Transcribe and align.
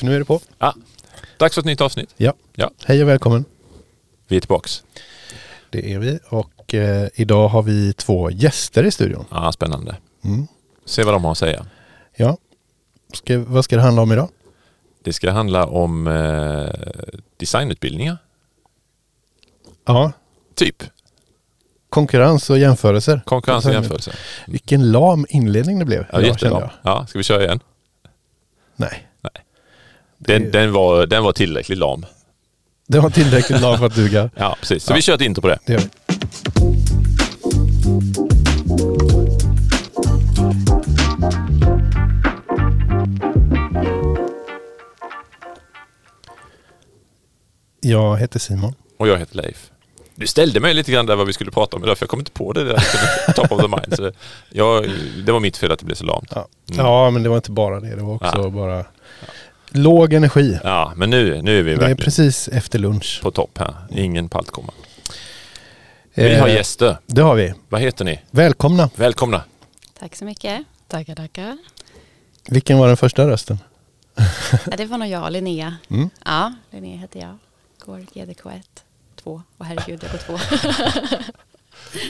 För 0.00 0.06
nu 0.06 0.14
är 0.14 0.18
det 0.18 0.24
på. 0.24 0.40
Ja. 0.58 0.74
Dags 1.36 1.54
för 1.54 1.60
ett 1.62 1.66
nytt 1.66 1.80
avsnitt. 1.80 2.14
Ja. 2.16 2.32
Ja. 2.54 2.70
Hej 2.84 3.02
och 3.02 3.08
välkommen. 3.08 3.44
Vi 4.28 4.36
är 4.36 4.40
tillbaks. 4.40 4.84
Det 5.70 5.92
är 5.92 5.98
vi 5.98 6.18
och 6.28 6.74
eh, 6.74 7.08
idag 7.14 7.48
har 7.48 7.62
vi 7.62 7.92
två 7.92 8.30
gäster 8.30 8.84
i 8.84 8.90
studion. 8.90 9.24
Ja, 9.30 9.52
spännande. 9.52 9.96
Mm. 10.24 10.46
Se 10.84 11.04
vad 11.04 11.14
de 11.14 11.24
har 11.24 11.32
att 11.32 11.38
säga. 11.38 11.66
Ja. 12.16 12.36
Ska, 13.12 13.38
vad 13.38 13.64
ska 13.64 13.76
det 13.76 13.82
handla 13.82 14.02
om 14.02 14.12
idag? 14.12 14.28
Det 15.02 15.12
ska 15.12 15.30
handla 15.30 15.66
om 15.66 16.06
eh, 16.06 16.70
designutbildningar. 17.36 18.18
Ja, 19.84 20.12
Typ. 20.54 20.82
konkurrens 21.88 22.50
och 22.50 22.58
jämförelser. 22.58 23.20
Konkurrens 23.24 23.66
och 23.66 23.72
jämförelse. 23.72 24.12
Vilken 24.46 24.92
lam 24.92 25.26
inledning 25.28 25.78
det 25.78 25.84
blev. 25.84 26.06
Ja, 26.12 26.20
idag, 26.20 26.36
jag. 26.40 26.70
Ja, 26.82 27.06
ska 27.06 27.18
vi 27.18 27.24
köra 27.24 27.44
igen? 27.44 27.60
Nej, 28.76 29.09
Den, 30.22 30.50
den, 30.50 30.72
var, 30.72 31.06
den 31.06 31.24
var 31.24 31.32
tillräckligt 31.32 31.78
lam. 31.78 32.06
det 32.88 33.00
var 33.00 33.10
tillräckligt 33.10 33.60
lam 33.60 33.78
för 33.78 33.86
att 33.86 33.94
duga. 33.94 34.30
Ja, 34.36 34.56
precis. 34.60 34.84
Så 34.84 34.92
Ja. 34.92 34.96
vi 34.96 35.02
kör 35.02 35.14
ett 35.14 35.20
intro 35.20 35.42
på 35.42 35.48
det. 35.48 35.58
Det 35.66 35.72
gör 35.72 35.80
vi. 35.80 35.88
Jag 47.80 48.16
heter 48.16 48.38
Simon. 48.38 48.74
Och 48.96 49.08
jag 49.08 49.18
heter 49.18 49.36
Leif. 49.36 49.70
Du 50.14 50.26
ställde 50.26 50.60
mig 50.60 50.74
lite 50.74 50.92
grann 50.92 51.06
där 51.06 51.16
vad 51.16 51.26
vi 51.26 51.32
skulle 51.32 51.50
prata 51.50 51.76
om 51.76 51.84
idag 51.84 51.98
för 51.98 52.02
jag 52.04 52.10
kom 52.10 52.18
inte 52.18 52.30
på 52.32 52.52
det 52.52 52.64
där 52.64 52.82
top 53.34 53.52
of 53.52 53.60
the 53.60 53.68
mind. 53.68 53.96
Så 53.96 54.02
det, 54.02 54.12
jag, 54.50 54.90
det 55.26 55.32
var 55.32 55.40
mitt 55.40 55.56
fel 55.56 55.72
att 55.72 55.78
det 55.78 55.84
blev 55.84 55.94
så 55.96 56.04
lamt. 56.04 56.32
Ja. 56.34 56.48
Mm. 56.70 56.86
ja, 56.86 57.10
men 57.10 57.22
det 57.22 57.28
var 57.28 57.36
inte 57.36 57.50
bara 57.50 57.80
det. 57.80 57.96
Det 57.96 58.02
var 58.02 58.14
också 58.14 58.30
Ja. 58.34 58.48
bara 58.50 58.84
låg 59.70 60.12
energi. 60.12 60.58
Ja, 60.64 60.92
men 60.96 61.10
nu, 61.10 61.42
nu 61.42 61.58
är 61.58 61.62
vi 61.62 61.70
Det 61.70 61.76
är 61.76 61.78
verkligen 61.78 61.96
precis 61.96 62.48
efter 62.48 62.78
lunch. 62.78 63.20
på 63.22 63.30
topp 63.30 63.58
här. 63.58 63.74
Ingen 63.90 64.28
paltkomma. 64.28 64.72
Vi 66.14 66.34
har 66.38 66.48
Eh, 66.48 66.54
gäster. 66.54 66.96
Det 67.06 67.22
har 67.22 67.34
vi. 67.34 67.54
Vad 67.68 67.80
heter 67.80 68.04
ni? 68.04 68.20
Välkomna. 68.30 68.90
Välkomna. 68.96 69.42
Tack 69.98 70.16
så 70.16 70.24
mycket. 70.24 70.62
Tackar, 70.88 71.14
tackar. 71.14 71.58
Vilken 72.48 72.78
var 72.78 72.88
den 72.88 72.96
första 72.96 73.28
rösten? 73.28 73.58
Ja, 74.70 74.76
det 74.76 74.86
var 74.86 74.98
nog 74.98 75.08
jag, 75.08 75.32
Linnea. 75.32 75.76
Mm. 75.90 76.10
Ja, 76.24 76.52
Linnea 76.70 76.96
heter 76.98 77.20
jag. 77.20 77.38
Går 77.86 77.98
GDK1, 78.14 78.60
2. 79.22 79.42
Och 79.58 79.66
herregud, 79.66 80.00
jag 80.02 80.12
går 80.12 80.38
2. 80.38 80.38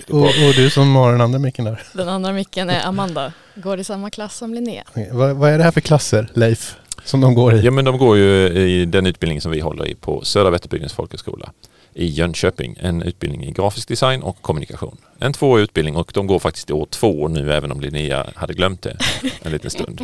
Och, 0.16 0.24
och 0.24 0.54
du 0.56 0.70
som 0.70 0.96
har 0.96 1.12
den 1.12 1.20
andra 1.20 1.38
micken 1.38 1.64
där. 1.64 1.82
Den 1.92 2.08
andra 2.08 2.32
micken 2.32 2.70
är 2.70 2.86
Amanda. 2.86 3.32
Går 3.54 3.80
i 3.80 3.84
samma 3.84 4.10
klass 4.10 4.36
som 4.36 4.54
Linnea. 4.54 4.84
Vad, 5.12 5.36
vad 5.36 5.50
är 5.50 5.58
det 5.58 5.64
här 5.64 5.70
för 5.70 5.80
klasser, 5.80 6.28
Leif? 6.34 6.76
Som 7.04 7.20
de 7.20 7.34
går 7.34 7.54
i? 7.54 7.60
Ja 7.60 7.70
men 7.70 7.84
de 7.84 7.98
går 7.98 8.16
ju 8.16 8.46
i 8.48 8.84
den 8.84 9.06
utbildning 9.06 9.40
som 9.40 9.50
vi 9.52 9.60
håller 9.60 9.86
i 9.88 9.94
på 9.94 10.24
Södra 10.24 10.50
Vätterbygdens 10.50 10.92
folkhögskola 10.92 11.52
i 11.94 12.06
Jönköping. 12.06 12.76
En 12.80 13.02
utbildning 13.02 13.44
i 13.44 13.52
grafisk 13.52 13.88
design 13.88 14.22
och 14.22 14.42
kommunikation. 14.42 14.96
En 15.18 15.32
tvåårig 15.32 15.62
utbildning 15.62 15.96
och 15.96 16.10
de 16.14 16.26
går 16.26 16.38
faktiskt 16.38 16.70
i 16.70 16.72
år 16.72 16.86
två 16.90 17.28
nu 17.28 17.52
även 17.52 17.72
om 17.72 17.80
Linnea 17.80 18.26
hade 18.34 18.54
glömt 18.54 18.82
det 18.82 18.96
en 19.42 19.52
liten 19.52 19.70
stund. 19.70 20.00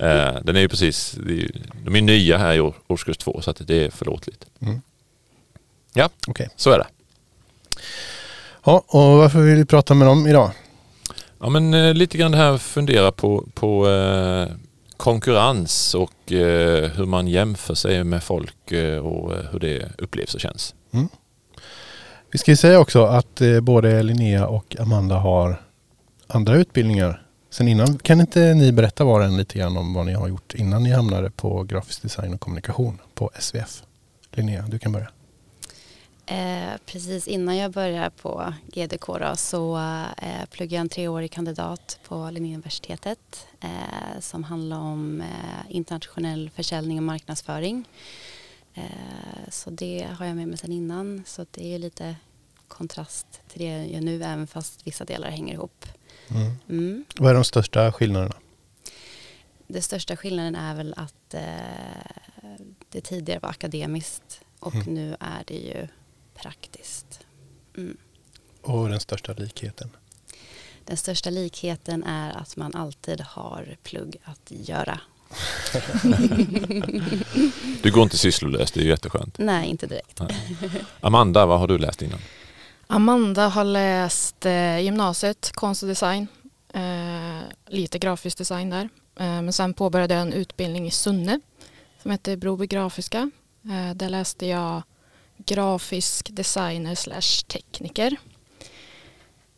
Eh, 0.00 0.34
Den 0.42 0.56
är 0.56 0.60
ju 0.60 0.68
precis, 0.68 1.16
de 1.84 1.96
är 1.96 2.02
nya 2.02 2.38
här 2.38 2.54
i 2.54 2.60
år- 2.60 2.74
årskurs 2.86 3.16
två 3.16 3.40
så 3.42 3.50
att 3.50 3.66
det 3.66 3.84
är 3.84 3.90
förlåtligt. 3.90 4.46
Mm. 4.60 4.80
Ja, 5.94 6.08
Okej. 6.26 6.48
så 6.56 6.70
är 6.70 6.78
det. 6.78 6.86
Ja, 8.64 8.84
och 8.86 9.00
varför 9.18 9.40
vill 9.40 9.56
vi 9.56 9.64
prata 9.64 9.94
med 9.94 10.08
dem 10.08 10.26
idag? 10.26 10.50
Ja 11.40 11.48
men 11.48 11.74
eh, 11.74 11.94
lite 11.94 12.18
grann 12.18 12.30
det 12.32 12.36
här 12.38 12.58
fundera 12.58 13.12
på, 13.12 13.48
på 13.54 13.88
eh, 13.90 14.48
konkurrens 14.96 15.94
och 15.94 16.32
eh, 16.32 16.90
hur 16.90 17.06
man 17.06 17.28
jämför 17.28 17.74
sig 17.74 18.04
med 18.04 18.22
folk 18.22 18.72
eh, 18.72 18.98
och 18.98 19.32
eh, 19.32 19.44
hur 19.52 19.58
det 19.58 19.88
upplevs 19.98 20.34
och 20.34 20.40
känns. 20.40 20.74
Mm. 20.92 21.08
Vi 22.30 22.38
ska 22.38 22.50
ju 22.50 22.56
säga 22.56 22.78
också 22.78 23.04
att 23.04 23.40
eh, 23.40 23.60
både 23.60 24.02
Linnea 24.02 24.46
och 24.46 24.76
Amanda 24.80 25.16
har 25.16 25.60
andra 26.26 26.56
utbildningar 26.56 27.26
sen 27.50 27.68
innan. 27.68 27.98
Kan 27.98 28.20
inte 28.20 28.54
ni 28.54 28.72
berätta 28.72 29.04
var 29.04 29.20
och 29.20 29.26
en 29.26 29.36
lite 29.36 29.58
grann 29.58 29.76
om 29.76 29.94
vad 29.94 30.06
ni 30.06 30.12
har 30.12 30.28
gjort 30.28 30.54
innan 30.54 30.82
ni 30.82 30.92
hamnade 30.92 31.30
på 31.30 31.62
grafisk 31.62 32.02
design 32.02 32.34
och 32.34 32.40
kommunikation 32.40 32.98
på 33.14 33.30
SVF? 33.38 33.82
Linnea, 34.32 34.62
du 34.62 34.78
kan 34.78 34.92
börja. 34.92 35.08
Eh, 36.26 36.72
precis 36.86 37.28
innan 37.28 37.56
jag 37.56 37.70
började 37.72 38.10
på 38.10 38.54
GDK 38.66 39.06
då, 39.06 39.36
så 39.36 39.76
eh, 40.22 40.44
pluggade 40.50 40.74
jag 40.74 40.80
en 40.80 40.88
treårig 40.88 41.30
kandidat 41.32 41.98
på 42.08 42.30
Linnéuniversitetet 42.30 43.46
eh, 43.60 44.20
som 44.20 44.44
handlar 44.44 44.78
om 44.78 45.20
eh, 45.20 45.26
internationell 45.76 46.50
försäljning 46.50 46.96
och 46.98 47.02
marknadsföring. 47.04 47.88
Eh, 48.74 48.84
så 49.50 49.70
det 49.70 50.06
har 50.18 50.26
jag 50.26 50.36
med 50.36 50.48
mig 50.48 50.58
sedan 50.58 50.72
innan. 50.72 51.22
Så 51.26 51.46
det 51.50 51.74
är 51.74 51.78
lite 51.78 52.16
kontrast 52.68 53.26
till 53.48 53.60
det 53.60 53.68
jag 53.68 53.88
gör 53.88 54.00
nu 54.00 54.22
även 54.24 54.46
fast 54.46 54.86
vissa 54.86 55.04
delar 55.04 55.30
hänger 55.30 55.54
ihop. 55.54 55.86
Mm. 56.30 56.52
Mm. 56.68 57.04
Vad 57.16 57.30
är 57.30 57.34
de 57.34 57.44
största 57.44 57.92
skillnaderna? 57.92 58.34
Det 59.66 59.82
största 59.82 60.16
skillnaden 60.16 60.54
är 60.56 60.74
väl 60.74 60.94
att 60.96 61.34
eh, 61.34 61.42
det 62.90 63.00
tidigare 63.00 63.40
var 63.40 63.48
akademiskt 63.50 64.40
och 64.58 64.74
Mm. 64.74 64.94
nu 64.94 65.16
är 65.20 65.42
det 65.46 65.54
ju 65.58 65.88
praktiskt. 66.34 67.20
Mm. 67.76 67.96
Och 68.62 68.88
den 68.88 69.00
största 69.00 69.32
likheten? 69.32 69.90
Den 70.84 70.96
största 70.96 71.30
likheten 71.30 72.04
är 72.04 72.36
att 72.36 72.56
man 72.56 72.74
alltid 72.74 73.20
har 73.20 73.76
plugg 73.82 74.16
att 74.24 74.50
göra. 74.50 75.00
Du 77.82 77.90
går 77.90 78.02
inte 78.02 78.18
sysslolös, 78.18 78.72
det 78.72 78.80
är 78.80 78.84
ju 78.84 78.90
jätteskönt. 78.90 79.38
Nej, 79.38 79.68
inte 79.68 79.86
direkt. 79.86 80.20
Amanda, 81.00 81.46
vad 81.46 81.58
har 81.58 81.66
du 81.66 81.78
läst 81.78 82.02
innan? 82.02 82.18
Amanda 82.86 83.48
har 83.48 83.64
läst 83.64 84.46
eh, 84.46 84.78
gymnasiet, 84.78 85.52
konst 85.54 85.82
och 85.82 85.88
design. 85.88 86.26
Eh, 86.74 87.40
lite 87.66 87.98
grafisk 87.98 88.38
design 88.38 88.70
där. 88.70 88.88
Eh, 89.16 89.42
men 89.42 89.52
sen 89.52 89.74
påbörjade 89.74 90.14
jag 90.14 90.22
en 90.22 90.32
utbildning 90.32 90.86
i 90.86 90.90
Sunne 90.90 91.40
som 92.02 92.10
heter 92.10 92.36
Broby 92.36 92.66
Grafiska. 92.66 93.30
Där 93.94 94.08
läste 94.08 94.46
jag 94.46 94.82
grafisk 95.36 96.28
designer 96.32 96.94
slash 96.94 97.44
tekniker. 97.48 98.16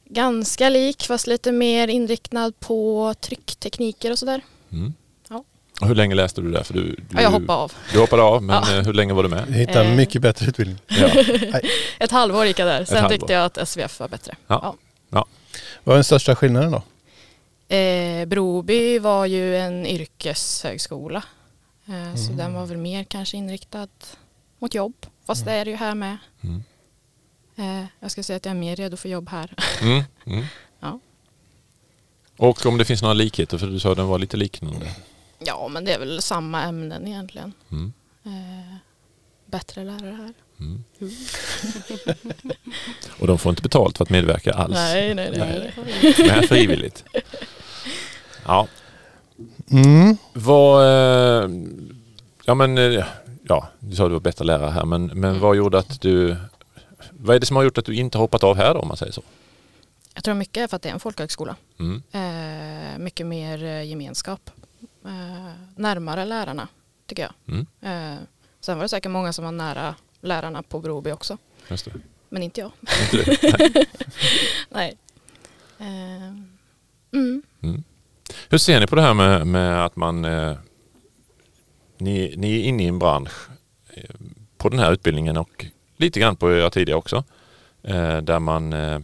Ganska 0.04 0.68
lik 0.68 1.02
fast 1.06 1.26
lite 1.26 1.52
mer 1.52 1.88
inriktad 1.88 2.52
på 2.58 3.14
trycktekniker 3.20 4.10
och 4.10 4.18
sådär. 4.18 4.40
Mm. 4.72 4.94
Ja. 5.28 5.44
Och 5.80 5.88
hur 5.88 5.94
länge 5.94 6.14
läste 6.14 6.40
du 6.40 6.50
där? 6.50 6.62
För 6.62 6.74
du, 6.74 6.82
du, 6.84 7.02
Ja, 7.12 7.20
jag 7.22 7.30
hoppade 7.30 7.52
av. 7.58 7.72
Du 7.92 7.98
hoppade 7.98 8.22
av, 8.22 8.42
men 8.42 8.56
Ja. 8.66 8.78
eh, 8.78 8.84
hur 8.84 8.92
länge 8.92 9.12
var 9.12 9.22
du 9.22 9.28
med? 9.28 9.44
Jag 9.48 9.54
hittade 9.56 9.80
en 9.84 9.90
Eh. 9.90 9.96
mycket 9.96 10.22
bättre 10.22 10.46
utbildning. 10.46 10.78
Ja. 10.88 11.08
Ett 11.98 12.10
halvår 12.10 12.46
gick 12.46 12.58
jag 12.58 12.68
där. 12.68 12.84
Sen 12.84 12.96
halvår. 12.96 13.10
tyckte 13.16 13.32
jag 13.32 13.44
att 13.44 13.68
SVF 13.68 14.00
var 14.00 14.08
bättre. 14.08 14.36
Ja. 14.46 14.76
Vad 15.84 15.92
är 15.92 15.96
den 15.96 16.04
största 16.04 16.36
skillnaden 16.36 16.70
då? 16.70 16.82
Eh, 17.76 18.24
Broby 18.26 18.98
var 18.98 19.26
ju 19.26 19.56
en 19.56 19.86
yrkeshögskola. 19.86 21.22
Eh, 21.86 22.14
Så 22.16 22.24
Mm. 22.24 22.36
den 22.36 22.54
var 22.54 22.66
väl 22.66 22.76
mer 22.76 23.04
kanske 23.04 23.36
inriktad 23.36 23.88
mot 24.58 24.74
jobb. 24.74 25.06
Fast 25.26 25.42
Mm. 25.42 25.54
det 25.54 25.60
är 25.60 25.64
det 25.64 25.70
ju 25.70 25.76
här 25.76 25.94
med. 25.94 26.16
Mm. 26.40 26.62
Eh, 27.56 27.86
jag 28.00 28.10
ska 28.10 28.22
säga 28.22 28.36
att 28.36 28.44
jag 28.44 28.50
är 28.50 28.60
mer 28.60 28.76
redo 28.76 28.96
för 28.96 29.08
jobb 29.08 29.28
här. 29.28 29.54
Mm. 29.82 30.02
Mm. 30.26 30.44
Ja. 30.80 31.00
Och 32.36 32.66
om 32.66 32.78
det 32.78 32.84
finns 32.84 33.02
några 33.02 33.14
likheter, 33.14 33.58
för 33.58 33.66
du 33.66 33.78
sa 33.80 33.90
att 33.90 33.96
den 33.96 34.06
var 34.06 34.18
lite 34.18 34.36
liknande. 34.36 34.86
ja 35.38 35.68
men 35.68 35.84
det 35.84 35.92
är 35.92 35.98
väl 35.98 36.22
samma 36.22 36.62
ämnen 36.62 37.06
egentligen. 37.06 37.52
Mm. 37.70 37.92
Eh, 38.24 38.74
bättre 39.46 39.84
lärare 39.84 40.12
här. 40.16 40.32
Mm. 40.60 40.84
Och 43.20 43.26
de 43.26 43.38
får 43.38 43.50
inte 43.50 43.62
betalt 43.62 43.96
för 43.96 44.04
att 44.04 44.10
medverka 44.10 44.52
alls. 44.52 44.74
Nej, 44.74 45.14
nej, 45.14 45.30
nej. 45.30 45.38
Nej. 45.38 45.72
nej. 46.02 46.14
De 46.16 46.22
är 46.30 46.42
frivilligt. 46.42 47.04
Ja, 48.46 48.68
Mm. 49.70 50.16
vad... 50.32 50.84
eh, 51.44 51.50
Ja 52.44 52.54
men... 52.54 52.78
eh, 53.46 53.56
Ja, 53.56 53.68
du 53.78 53.96
sa 53.96 54.04
att 54.04 54.10
du 54.10 54.12
var 54.12 54.20
bättre 54.20 54.44
lärare 54.44 54.70
här, 54.70 54.84
men, 54.84 55.06
men 55.06 55.40
vad 55.40 55.56
gjorde 55.56 55.78
att 55.78 56.00
du... 56.00 56.36
Vad 57.10 57.36
är 57.36 57.40
det 57.40 57.46
som 57.46 57.56
har 57.56 57.62
gjort 57.62 57.78
att 57.78 57.84
du 57.84 57.94
inte 57.94 58.18
har 58.18 58.22
hoppat 58.22 58.44
av 58.44 58.56
här 58.56 58.74
då, 58.74 58.80
om 58.80 58.88
man 58.88 58.96
säger 58.96 59.12
så? 59.12 59.22
Jag 60.14 60.24
tror 60.24 60.34
mycket 60.34 60.56
är 60.56 60.68
för 60.68 60.76
att 60.76 60.82
det 60.82 60.88
är 60.88 60.92
en 60.92 61.00
folkhögskola. 61.00 61.56
Mm. 61.78 62.02
Eh, 62.12 62.98
mycket 62.98 63.26
mer 63.26 63.64
eh, 63.64 63.82
gemenskap. 63.82 64.50
Eh, 65.04 65.52
närmare 65.76 66.24
lärarna 66.24 66.68
tycker 67.06 67.22
jag. 67.22 67.32
Mm. 67.54 67.66
Eh, 67.80 68.22
sen 68.60 68.76
var 68.76 68.84
det 68.84 68.88
säkert 68.88 69.10
många 69.10 69.32
som 69.32 69.44
var 69.44 69.52
nära 69.52 69.94
lärarna 70.20 70.62
på 70.62 70.80
Broby 70.80 71.10
också. 71.12 71.38
Men 72.28 72.42
inte 72.42 72.60
jag. 72.60 72.70
Inte? 73.12 73.36
Nej. 74.70 74.98
Nej. 74.98 74.98
Eh, 75.78 76.28
mm. 77.12 77.42
Mm. 77.62 77.84
Hur 78.48 78.58
ser 78.58 78.80
ni 78.80 78.86
på 78.86 78.96
det 78.96 79.02
här 79.02 79.14
med, 79.14 79.46
med 79.46 79.84
att 79.84 79.96
man... 79.96 80.24
Ni, 81.98 82.34
ni 82.36 82.60
är 82.60 82.64
inne 82.64 82.82
i 82.84 82.86
en 82.86 82.98
bransch 82.98 83.48
eh, 83.94 84.14
på 84.58 84.68
den 84.68 84.78
här 84.78 84.92
utbildningen 84.92 85.36
och 85.36 85.66
lite 85.96 86.20
grann 86.20 86.36
på 86.36 86.52
era 86.52 86.70
tidigare 86.70 86.98
också. 86.98 87.24
Eh, 87.82 88.16
där 88.18 88.38
man 88.38 88.72
eh, 88.72 88.98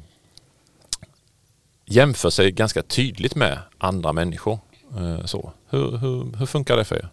jämför 1.85 2.31
sig 2.31 2.51
ganska 2.53 2.83
tydligt 2.83 3.35
med 3.35 3.59
andra 3.79 4.13
människor. 4.13 4.59
Så. 5.25 5.53
Hur, 5.69 5.97
hur, 5.97 6.37
hur 6.37 6.47
funkar 6.47 6.77
det 6.77 6.85
för 6.85 6.97
er? 6.97 7.09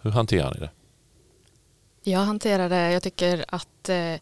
Hur 0.00 0.10
hanterar 0.10 0.54
ni 0.54 0.60
det? 0.60 0.70
Jag 2.04 2.20
hanterar 2.20 2.68
det, 2.68 2.92
jag 2.92 3.02
tycker 3.02 3.44
att 3.48 3.88
eh, 3.88 4.14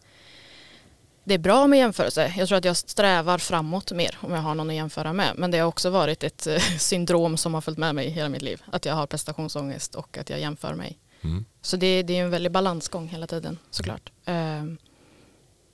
det 1.23 1.33
är 1.33 1.39
bra 1.39 1.67
med 1.67 1.79
jämförelse. 1.79 2.33
Jag 2.37 2.47
tror 2.47 2.57
att 2.57 2.65
jag 2.65 2.77
strävar 2.77 3.37
framåt 3.37 3.91
mer 3.91 4.17
om 4.21 4.31
jag 4.31 4.41
har 4.41 4.55
någon 4.55 4.69
att 4.69 4.75
jämföra 4.75 5.13
med. 5.13 5.33
Men 5.37 5.51
det 5.51 5.57
har 5.57 5.67
också 5.67 5.89
varit 5.89 6.23
ett 6.23 6.47
eh, 6.47 6.57
syndrom 6.77 7.37
som 7.37 7.53
har 7.53 7.61
följt 7.61 7.77
med 7.77 7.95
mig 7.95 8.09
hela 8.09 8.29
mitt 8.29 8.41
liv. 8.41 8.61
Att 8.71 8.85
jag 8.85 8.93
har 8.93 9.07
prestationsångest 9.07 9.95
och 9.95 10.17
att 10.17 10.29
jag 10.29 10.39
jämför 10.39 10.73
mig. 10.73 10.97
Mm. 11.21 11.45
Så 11.61 11.77
det, 11.77 12.03
det 12.03 12.17
är 12.17 12.23
en 12.23 12.29
väldig 12.29 12.51
balansgång 12.51 13.07
hela 13.07 13.27
tiden 13.27 13.57
såklart. 13.69 14.11
Eh, 14.25 14.63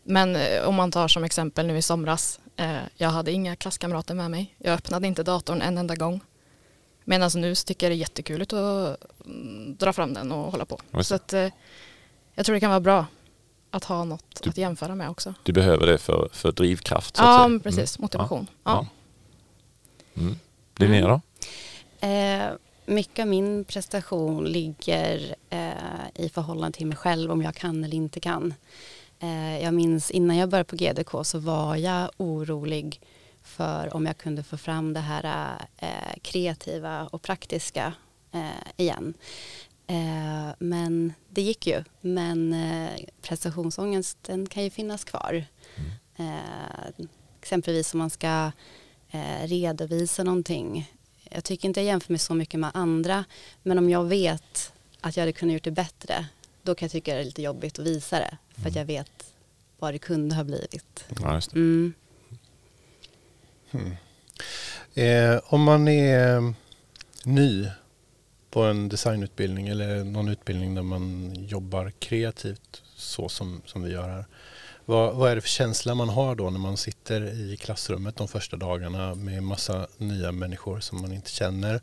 men 0.03 0.35
eh, 0.35 0.63
om 0.63 0.75
man 0.75 0.91
tar 0.91 1.07
som 1.07 1.23
exempel 1.23 1.67
nu 1.67 1.77
i 1.77 1.81
somras. 1.81 2.39
Eh, 2.55 2.77
jag 2.95 3.09
hade 3.09 3.31
inga 3.31 3.55
klasskamrater 3.55 4.15
med 4.15 4.31
mig. 4.31 4.55
Jag 4.57 4.73
öppnade 4.73 5.07
inte 5.07 5.23
datorn 5.23 5.61
en 5.61 5.77
enda 5.77 5.95
gång. 5.95 6.21
Medan 7.03 7.31
nu 7.35 7.55
så 7.55 7.65
tycker 7.65 7.85
jag 7.85 7.91
det 7.91 7.95
är 7.95 8.00
jättekul 8.00 8.41
att 8.41 8.53
mm, 8.53 9.75
dra 9.75 9.93
fram 9.93 10.13
den 10.13 10.31
och 10.31 10.51
hålla 10.51 10.65
på. 10.65 10.79
Så 11.01 11.15
att, 11.15 11.33
jag 12.33 12.45
tror 12.45 12.53
det 12.53 12.59
kan 12.59 12.69
vara 12.69 12.79
bra 12.79 13.05
att 13.71 13.83
ha 13.83 14.03
något 14.03 14.41
att 14.47 14.57
jämföra 14.57 14.95
med 14.95 15.09
också. 15.09 15.33
Du 15.43 15.53
behöver 15.53 15.87
det 15.87 15.97
för, 15.97 16.29
för 16.33 16.51
drivkraft 16.51 17.17
så 17.17 17.23
att 17.23 17.51
Ja, 17.51 17.59
precis. 17.63 17.99
Motivation. 17.99 18.47
Ja. 18.63 18.87
Ja. 20.13 20.21
Mm. 20.21 20.35
Linnea 20.75 21.07
då? 21.07 21.21
Eh, 22.07 22.51
mycket 22.85 23.23
av 23.23 23.27
min 23.27 23.63
prestation 23.65 24.45
ligger 24.45 25.35
eh, 25.49 25.69
i 26.15 26.29
förhållande 26.29 26.77
till 26.77 26.87
mig 26.87 26.97
själv 26.97 27.31
om 27.31 27.41
jag 27.41 27.55
kan 27.55 27.83
eller 27.83 27.95
inte 27.95 28.19
kan. 28.19 28.53
Eh, 29.19 29.63
jag 29.63 29.73
minns 29.73 30.11
innan 30.11 30.37
jag 30.37 30.49
började 30.49 30.69
på 30.69 30.75
GDK 30.75 31.09
så 31.23 31.39
var 31.39 31.75
jag 31.75 32.11
orolig 32.17 33.01
för 33.43 33.95
om 33.95 34.05
jag 34.05 34.17
kunde 34.17 34.43
få 34.43 34.57
fram 34.57 34.93
det 34.93 34.99
här 34.99 35.57
eh, 35.77 36.17
kreativa 36.21 37.07
och 37.11 37.21
praktiska 37.21 37.93
eh, 38.31 38.71
igen. 38.77 39.13
Eh, 39.88 40.50
men 40.60 41.13
det 41.30 41.42
gick 41.42 41.68
ju. 41.68 41.84
Men 42.01 42.54
eh, 42.54 43.00
prestationsångesten 43.22 44.50
kan 44.50 44.63
ju 44.63 44.69
finnas 44.69 45.04
kvar. 45.04 45.45
Eh, 46.18 47.06
exempelvis 47.42 47.94
om 47.94 47.98
man 47.98 48.10
ska 48.10 48.51
eh, 49.12 49.48
redovisa 49.48 50.24
någonting. 50.24 50.92
Jag 51.31 51.44
tycker 51.44 51.68
inte 51.68 51.80
jag 51.80 51.88
jämför 51.88 52.13
mig 52.13 52.19
så 52.19 52.34
mycket 52.34 52.60
med 52.60 52.72
andra. 52.74 53.25
Men 53.63 53.78
om 53.78 53.89
jag 53.89 54.04
vet 54.04 54.74
att 55.01 55.18
jag 55.18 55.22
hade 55.22 55.34
kunnat 55.34 55.54
gjort 55.54 55.63
det 55.63 55.72
bättre. 55.72 56.25
Då 56.63 56.75
kan 56.75 56.86
jag 56.86 56.92
tycka 56.92 57.13
det 57.13 57.19
är 57.19 57.25
lite 57.25 57.42
jobbigt 57.42 57.80
att 57.80 57.86
visa 57.86 58.19
det. 58.19 58.38
För 58.56 58.69
att 58.69 58.75
jag 58.75 58.86
vet 58.86 59.34
vad 59.80 59.94
det 59.94 60.00
kunde 60.00 60.36
ha 60.36 60.44
blivit. 60.44 61.06
Ja. 61.22 61.42
Mm. 61.54 61.94
Eh, 64.94 65.39
om 65.45 65.63
man 65.63 65.88
är 65.88 66.38
eh, 66.38 66.51
ny 67.24 67.68
på 68.49 68.61
en 68.61 68.89
designutbildning 68.89 69.67
eller 69.67 70.03
någon 70.03 70.29
utbildning 70.29 70.75
där 70.75 70.81
man 70.81 71.35
jobbar 71.35 71.91
kreativt 71.99 72.83
så 72.95 73.29
som, 73.29 73.61
som 73.65 73.83
vi 73.83 73.91
gör 73.91 74.09
här. 74.09 74.25
Vad, 74.85 75.15
vad 75.15 75.31
är 75.31 75.35
det 75.35 75.41
för 75.41 75.49
känsla 75.49 75.95
man 75.95 76.09
har 76.09 76.35
då 76.35 76.49
när 76.49 76.59
man 76.59 76.77
sitter 76.77 77.21
i 77.21 77.57
klassrummet 77.57 78.15
de 78.15 78.27
första 78.27 78.57
dagarna 78.57 79.15
med 79.15 79.44
massa 79.44 79.88
nya 79.97 80.31
människor 80.31 80.79
som 80.79 81.01
man 81.01 81.13
inte 81.13 81.31
känner 81.31 81.81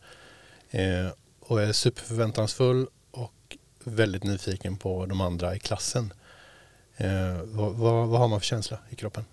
eh, 0.71 1.09
och 1.41 1.63
är 1.63 1.73
superförväntansfull 1.73 2.87
och 3.11 3.57
väldigt 3.85 4.25
nyfiken 4.25 4.77
på 4.77 5.07
de 5.07 5.21
andra 5.21 5.57
i 5.57 5.59
klassen. 5.59 6.13
Eh, 6.97 7.43
vad, 7.45 7.73
vad, 7.73 8.09
vad 8.09 8.21
har 8.21 8.29
man 8.29 8.41
för 8.41 8.47
känsla 8.47 8.79
i 8.91 8.95
kroppen? 8.97 9.25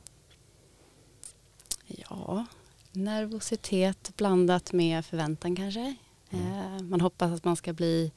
Ja, 1.86 2.45
nervositet 2.92 4.12
blandat 4.18 4.74
med 4.74 5.06
förväntan 5.06 5.56
kanske. 5.56 5.95
Eh, 6.31 6.81
man 6.83 7.01
hoppas 7.01 7.31
att 7.31 7.44
man 7.45 7.56
ska 7.56 7.74
bli 7.74 8.12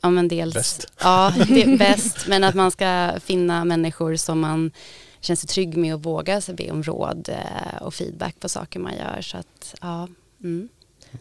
ja, 0.00 0.10
men 0.10 0.28
dels, 0.28 0.54
Bäst. 0.54 0.92
Ja, 1.00 1.32
det 1.48 1.62
är 1.62 1.76
bäst. 1.78 2.26
Men 2.28 2.44
att 2.44 2.54
man 2.54 2.70
ska 2.70 3.12
finna 3.20 3.64
människor 3.64 4.16
som 4.16 4.40
man 4.40 4.70
känner 5.20 5.36
sig 5.36 5.48
trygg 5.48 5.76
med 5.76 5.94
och 5.94 6.02
vågar 6.02 6.40
sig 6.40 6.54
be 6.54 6.70
om 6.70 6.82
råd 6.82 7.28
eh, 7.28 7.82
och 7.82 7.94
feedback 7.94 8.40
på 8.40 8.48
saker 8.48 8.80
man 8.80 8.94
gör. 8.96 9.20
Så 9.22 9.36
att, 9.36 9.74
ja. 9.80 10.08
Mm. 10.42 10.68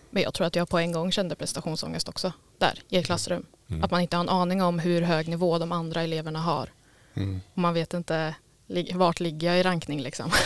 Men 0.10 0.24
jag 0.24 0.34
tror 0.34 0.48
att 0.48 0.56
jag 0.56 0.70
på 0.70 0.78
en 0.78 0.92
gång 0.92 1.12
kände 1.12 1.36
prestationsångest 1.36 2.10
också 2.10 2.34
där 2.58 2.82
i 2.90 2.98
ett 2.98 3.06
klassrum. 3.06 3.46
Mm. 3.68 3.84
Att 3.84 3.92
man 3.92 4.02
inte 4.02 4.16
har 4.16 4.24
en 4.24 4.30
aning 4.30 4.62
om 4.62 4.80
hur 4.80 5.02
hög 5.02 5.28
nivå 5.28 5.58
de 5.58 5.72
andra 5.72 6.02
eleverna 6.02 6.40
har. 6.42 6.70
Mm. 7.14 7.42
Och 7.54 7.58
man 7.58 7.74
vet 7.74 7.94
inte 7.94 8.36
vart 8.94 9.20
ligger 9.20 9.48
jag 9.48 9.60
i 9.60 9.64
rankning 9.64 10.02
liksom. 10.02 10.32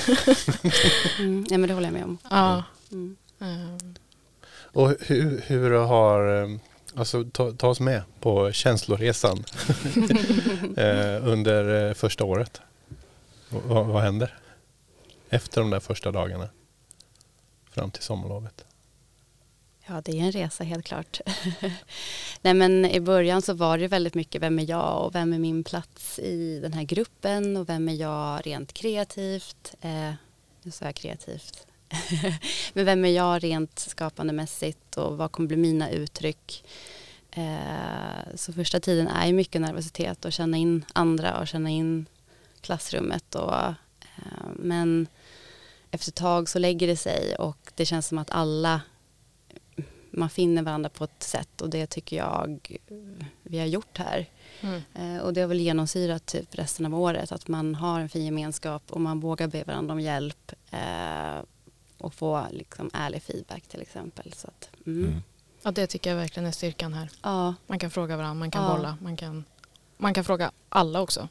Mm. 1.20 1.46
Ja, 1.50 1.58
men 1.58 1.68
det 1.68 1.74
håller 1.74 1.88
jag 1.88 1.94
med 1.94 2.04
om. 2.04 2.18
ja. 2.30 2.64
Mm. 2.92 3.16
Ehm, 4.74 4.82
Och 4.84 4.96
hur, 5.00 5.42
hur 5.48 5.72
har, 5.72 6.42
eh, 6.44 6.58
alltså 6.96 7.24
ta, 7.24 7.52
ta 7.52 7.68
oss 7.68 7.80
med 7.80 8.02
på 8.20 8.52
känsloresan 8.52 9.38
eh, 10.78 11.28
under 11.28 11.88
eh, 11.90 11.94
första 11.94 12.24
året. 12.24 12.62
V- 13.50 13.60
vad, 13.66 13.86
vad 13.86 14.02
händer 14.04 14.38
efter 15.30 15.62
de 15.62 15.70
där 15.70 15.80
första 15.80 16.12
dagarna 16.12 16.50
fram 17.72 17.92
till 17.92 18.04
sommarlovet? 18.04 18.66
Ja, 19.88 20.02
det 20.06 20.12
är 20.20 20.24
en 20.24 20.32
resa 20.32 20.64
helt 20.64 20.86
klart. 20.86 21.20
Nej, 22.42 22.54
men 22.54 22.86
i 22.86 23.00
början 23.00 23.42
så 23.42 23.54
var 23.54 23.78
det 23.78 23.88
väldigt 23.88 24.14
mycket 24.14 24.42
vem 24.42 24.60
är 24.60 24.70
jag 24.70 25.06
och 25.06 25.16
vem 25.16 25.34
är 25.34 25.40
min 25.40 25.64
plats 25.64 26.20
i 26.20 26.60
den 26.62 26.74
här 26.74 26.84
gruppen 26.84 27.58
och 27.58 27.70
vem 27.70 27.90
är 27.90 27.94
jag 27.94 28.48
rent 28.48 28.74
kreativt. 28.74 29.76
Eh, 29.82 30.12
nu 30.64 30.72
sa 30.72 30.86
jag 30.86 30.96
kreativt. 30.96 31.68
men 32.74 32.86
vem 32.86 33.06
är 33.06 33.10
jag 33.10 33.44
rent 33.44 33.80
skapandemässigt 33.80 34.98
och 34.98 35.18
vad 35.18 35.32
kommer 35.32 35.48
bli 35.48 35.58
mina 35.58 35.90
uttryck? 35.90 36.64
Eh, 37.32 38.36
så 38.36 38.54
första 38.54 38.80
tiden 38.80 39.08
är 39.08 39.28
ju 39.28 39.34
mycket 39.34 39.62
nervositet 39.62 40.26
och 40.26 40.34
känna 40.34 40.58
in 40.58 40.86
andra 40.94 41.40
och 41.40 41.48
känna 41.48 41.70
in 41.70 42.06
klassrummet. 42.62 43.36
Och, 43.36 43.56
eh, 43.56 44.48
men 44.56 45.08
efter 45.92 46.12
ett 46.12 46.16
tag 46.16 46.50
så 46.50 46.60
lägger 46.60 46.88
det 46.88 46.98
sig 46.98 47.36
och 47.36 47.72
det 47.76 47.86
känns 47.86 48.08
som 48.08 48.18
att 48.18 48.32
alla 48.32 48.82
man 50.12 50.30
finner 50.30 50.64
varandra 50.64 50.90
på 50.90 51.04
ett 51.04 51.24
sätt 51.24 51.62
och 51.62 51.70
det 51.70 51.88
tycker 51.88 52.18
jag 52.18 52.78
vi 53.44 53.60
har 53.60 53.66
gjort 53.66 53.98
här. 53.98 54.26
mm. 54.62 54.82
Eh, 54.94 55.22
och 55.22 55.34
det 55.34 55.42
har 55.42 55.48
väl 55.48 55.60
genomsyrat 55.60 56.26
typ 56.26 56.56
resten 56.56 56.86
av 56.86 56.96
året 56.96 57.32
att 57.32 57.48
man 57.48 57.76
har 57.76 58.00
en 58.00 58.10
fin 58.10 58.26
gemenskap 58.26 58.84
och 58.90 59.02
man 59.02 59.20
vågar 59.20 59.48
be 59.48 59.64
varandra 59.64 59.94
om 59.94 60.00
hjälp 60.00 60.52
eh, 60.72 61.40
och 62.00 62.14
få 62.14 62.46
liksom 62.52 62.90
ärlig 62.94 63.22
feedback 63.24 63.64
till 63.68 63.82
exempel. 63.82 64.34
Så 64.38 64.48
att, 64.48 64.70
mm. 64.86 65.04
Mm. 65.08 65.22
Ja, 65.64 65.72
det 65.72 65.88
tycker 65.88 66.10
jag 66.10 66.18
verkligen 66.18 66.48
är 66.48 66.52
styrkan 66.52 66.94
här. 66.94 67.10
Ja, 67.24 67.54
Man 67.68 67.80
kan 67.80 67.90
fråga 67.92 68.18
varandra, 68.18 68.34
man 68.34 68.52
kan 68.52 68.64
Ja. 68.64 68.76
bolla, 68.76 68.98
man 69.02 69.16
kan, 69.18 69.44
man 69.98 70.14
kan 70.14 70.24
fråga 70.24 70.52
alla 70.70 71.02
också. 71.02 71.28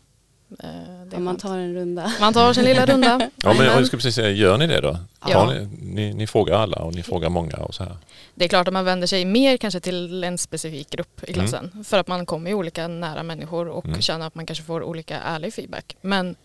Eh, 0.58 1.16
om 1.16 1.24
man 1.24 1.36
tar 1.36 1.58
en 1.58 1.74
runda. 1.74 2.12
man 2.20 2.32
tar 2.32 2.52
sin 2.52 2.64
lilla 2.64 2.86
runda. 2.86 3.30
Ja, 3.42 3.54
men 3.54 3.66
jag 3.66 3.86
skulle 3.86 3.98
precis 3.98 4.14
säga, 4.14 4.30
gör 4.30 4.58
ni 4.58 4.66
det 4.66 4.80
då? 4.80 4.96
Ja. 5.28 5.52
Ni, 5.52 5.68
ni, 5.82 6.14
ni 6.14 6.26
frågar 6.26 6.54
alla 6.58 6.76
och 6.78 6.94
ni 6.94 7.02
frågar 7.02 7.28
många 7.28 7.56
och 7.56 7.74
så 7.74 7.84
här. 7.84 7.96
Det 8.34 8.44
är 8.44 8.48
klart 8.48 8.68
att 8.68 8.74
man 8.74 8.84
vänder 8.84 9.06
sig 9.06 9.24
mer 9.24 9.56
kanske 9.56 9.80
till 9.80 10.24
en 10.24 10.38
specifik 10.38 10.90
grupp 10.90 11.24
i 11.24 11.32
Mm. 11.32 11.34
klassen. 11.46 11.84
För 11.84 11.98
att 11.98 12.06
man 12.08 12.26
kommer 12.26 12.50
ju 12.50 12.54
olika 12.56 12.88
nära 12.88 13.22
människor 13.22 13.68
och 13.68 13.84
Mm. 13.86 14.00
känner 14.02 14.26
att 14.26 14.34
man 14.34 14.46
kanske 14.46 14.64
får 14.64 14.82
olika 14.82 15.18
ärlig 15.20 15.54
feedback. 15.54 15.96
Men 16.00 16.36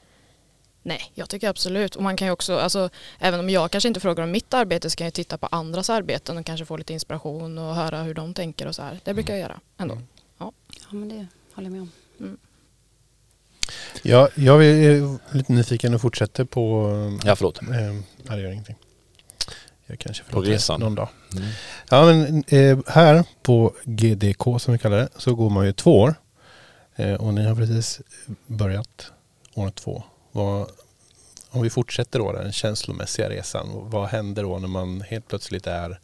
nej, 0.83 1.11
jag 1.13 1.29
tycker 1.29 1.49
absolut. 1.49 1.95
Och 1.95 2.03
man 2.03 2.17
kan 2.17 2.27
ju 2.27 2.31
också, 2.31 2.57
alltså, 2.57 2.89
även 3.19 3.39
om 3.39 3.49
jag 3.49 3.71
kanske 3.71 3.87
inte 3.87 3.99
frågar 3.99 4.23
om 4.23 4.31
mitt 4.31 4.53
arbete 4.53 4.89
så 4.89 4.95
kan 4.95 5.05
jag 5.05 5.13
titta 5.13 5.37
på 5.37 5.47
andras 5.51 5.89
arbeten 5.89 6.37
och 6.37 6.45
kanske 6.45 6.65
få 6.65 6.77
lite 6.77 6.93
inspiration 6.93 7.57
och 7.57 7.75
höra 7.75 8.03
hur 8.03 8.13
de 8.13 8.33
tänker 8.33 8.67
och 8.67 8.75
så 8.75 8.81
här. 8.81 8.99
Det 9.03 9.13
brukar 9.13 9.33
jag 9.33 9.41
göra 9.41 9.59
ändå. 9.77 9.93
Mm. 9.93 10.07
Ja, 10.37 10.51
men 10.89 11.09
det 11.09 11.27
håller 11.53 11.69
jag 11.69 11.71
med 11.71 11.81
om. 11.81 12.37
Ja, 14.01 14.29
jag 14.35 14.65
är 14.65 15.17
lite 15.35 15.53
nyfiken 15.53 15.93
och 15.93 16.01
fortsätter 16.01 16.43
på... 16.43 16.89
Ja, 17.23 17.35
förlåt. 17.35 17.61
Eh, 17.61 17.93
ja, 18.23 18.35
det 18.35 18.41
gör 18.41 18.51
ingenting. 18.51 18.75
Jag 19.85 19.99
kanske 19.99 20.23
På 20.23 20.41
resan. 20.41 20.79
någon 20.79 20.95
dag. 20.95 21.09
Mm. 21.35 21.49
Ja, 21.89 22.05
men 22.05 22.43
eh, 22.47 22.79
här 22.87 23.23
på 23.41 23.73
GDK 23.83 24.43
som 24.59 24.73
vi 24.73 24.79
kallar 24.79 24.97
det 24.97 25.09
så 25.17 25.35
går 25.35 25.49
man 25.49 25.65
ju 25.65 25.73
två 25.73 25.99
år. 25.99 26.15
Eh, 26.95 27.13
och 27.13 27.33
ni 27.33 27.45
har 27.45 27.55
precis 27.55 28.01
börjat 28.47 29.11
år 29.53 29.69
två. 29.69 30.03
Vad, 30.35 30.71
om 31.49 31.61
vi 31.61 31.69
fortsätter 31.69 32.19
då 32.19 32.31
den 32.31 32.51
känslomässiga 32.51 33.29
resan. 33.29 33.89
Vad 33.89 34.07
händer 34.07 34.43
då 34.43 34.59
när 34.59 34.67
man 34.67 35.01
helt 35.01 35.27
plötsligt 35.27 35.67
är 35.67 35.99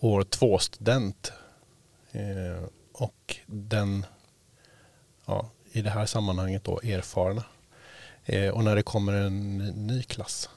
år 0.00 0.22
två 0.22 0.58
student? 0.58 1.32
Eh, 2.12 2.64
och 2.92 3.36
den, 3.46 4.06
ja, 5.26 5.50
i 5.72 5.82
det 5.82 5.90
här 5.90 6.06
sammanhanget 6.06 6.64
då 6.64 6.80
erfarna. 6.80 7.44
Eh, 8.24 8.48
och 8.48 8.64
när 8.64 8.76
det 8.76 8.82
kommer 8.82 9.12
en 9.12 9.58
ny, 9.58 9.72
ny 9.72 10.02
klass. 10.02 10.48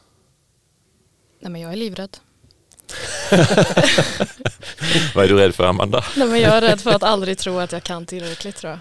Nej 1.40 1.52
men 1.52 1.62
jag 1.62 1.72
är 1.72 1.76
livrädd. 1.76 2.18
Vad 5.16 5.26
är 5.26 5.30
du 5.30 5.38
rädd 5.38 5.56
för 5.56 5.64
Amanda? 5.64 6.04
Nej 6.18 6.28
men 6.28 6.40
jag 6.40 6.58
är 6.58 6.62
rädd 6.62 6.82
för 6.82 6.92
att 6.92 7.04
aldrig 7.04 7.38
tro 7.38 7.60
att 7.60 7.72
jag 7.72 7.84
kan 7.84 8.06
tillräckligt 8.06 8.56
tror 8.56 8.72
jag. 8.72 8.80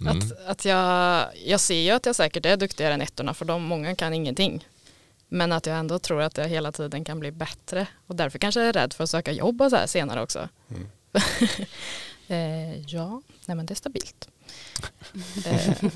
Mm. 0.00 0.18
Att, 0.18 0.46
att 0.46 0.64
jag, 0.64 1.28
jag 1.44 1.60
ser 1.60 1.80
ju 1.80 1.90
att 1.90 2.06
jag 2.06 2.16
säkert 2.16 2.46
är 2.46 2.56
duktigare 2.56 2.94
än 2.94 3.02
ettorna 3.02 3.34
för 3.34 3.44
de 3.44 3.62
många 3.62 3.94
kan 3.94 4.14
ingenting. 4.14 4.68
Men 5.28 5.52
att 5.52 5.66
jag 5.66 5.78
ändå 5.78 5.98
tror 5.98 6.22
att 6.22 6.36
jag 6.36 6.48
hela 6.48 6.72
tiden 6.72 7.04
kan 7.04 7.20
bli 7.20 7.32
bättre. 7.32 7.86
Och 8.06 8.16
därför 8.16 8.38
kanske 8.38 8.60
jag 8.60 8.68
är 8.68 8.72
rädd 8.72 8.92
för 8.92 9.04
att 9.04 9.10
söka 9.10 9.32
jobb 9.32 9.62
och 9.62 9.70
så 9.70 9.76
här 9.76 9.86
senare 9.86 10.22
också. 10.22 10.48
Mm. 10.70 10.86
Eh, 12.28 12.80
ja, 12.80 13.22
nej 13.46 13.56
men 13.56 13.66
det 13.66 13.72
är 13.72 13.76
stabilt. 13.76 14.28
eh, 15.46 15.82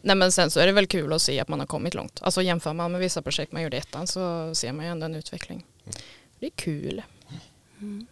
nej 0.00 0.16
men 0.16 0.32
sen 0.32 0.50
så 0.50 0.60
är 0.60 0.66
det 0.66 0.72
väl 0.72 0.86
kul 0.86 1.12
att 1.12 1.22
se 1.22 1.40
att 1.40 1.48
man 1.48 1.60
har 1.60 1.66
kommit 1.66 1.94
långt. 1.94 2.18
Alltså 2.22 2.42
jämför 2.42 2.72
man 2.72 2.92
med 2.92 3.00
vissa 3.00 3.22
projekt 3.22 3.52
man 3.52 3.62
gjorde 3.62 3.76
i 3.76 3.80
ettan 3.80 4.06
så 4.06 4.54
ser 4.54 4.72
man 4.72 4.84
ju 4.84 4.90
ändå 4.90 5.04
en 5.06 5.14
utveckling. 5.14 5.64
Det 6.38 6.46
är 6.46 6.50
kul. 6.50 7.02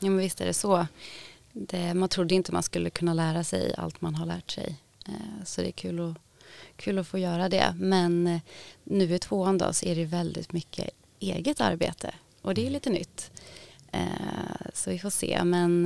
Ja 0.00 0.10
men 0.10 0.18
visst 0.18 0.40
är 0.40 0.46
det 0.46 0.54
så. 0.54 0.86
Det, 1.52 1.94
man 1.94 2.08
trodde 2.08 2.34
inte 2.34 2.52
man 2.52 2.62
skulle 2.62 2.90
kunna 2.90 3.14
lära 3.14 3.44
sig 3.44 3.74
allt 3.78 4.00
man 4.00 4.14
har 4.14 4.26
lärt 4.26 4.50
sig. 4.50 4.76
Eh, 5.08 5.44
så 5.44 5.60
det 5.60 5.68
är 5.68 5.72
kul 5.72 6.10
att, 6.10 6.16
kul 6.76 6.98
att 6.98 7.06
få 7.06 7.18
göra 7.18 7.48
det. 7.48 7.74
Men 7.78 8.26
eh, 8.26 8.40
nu 8.84 9.14
i 9.14 9.18
tvåan 9.18 9.58
då 9.58 9.72
så 9.72 9.86
är 9.86 9.96
det 9.96 10.04
väldigt 10.04 10.52
mycket 10.52 10.90
eget 11.20 11.60
arbete. 11.60 12.14
Och 12.42 12.54
det 12.54 12.66
är 12.66 12.70
lite 12.70 12.90
nytt. 12.90 13.30
Eh, 13.92 14.70
så 14.74 14.90
vi 14.90 14.98
får 14.98 15.10
se. 15.10 15.44
Men 15.44 15.84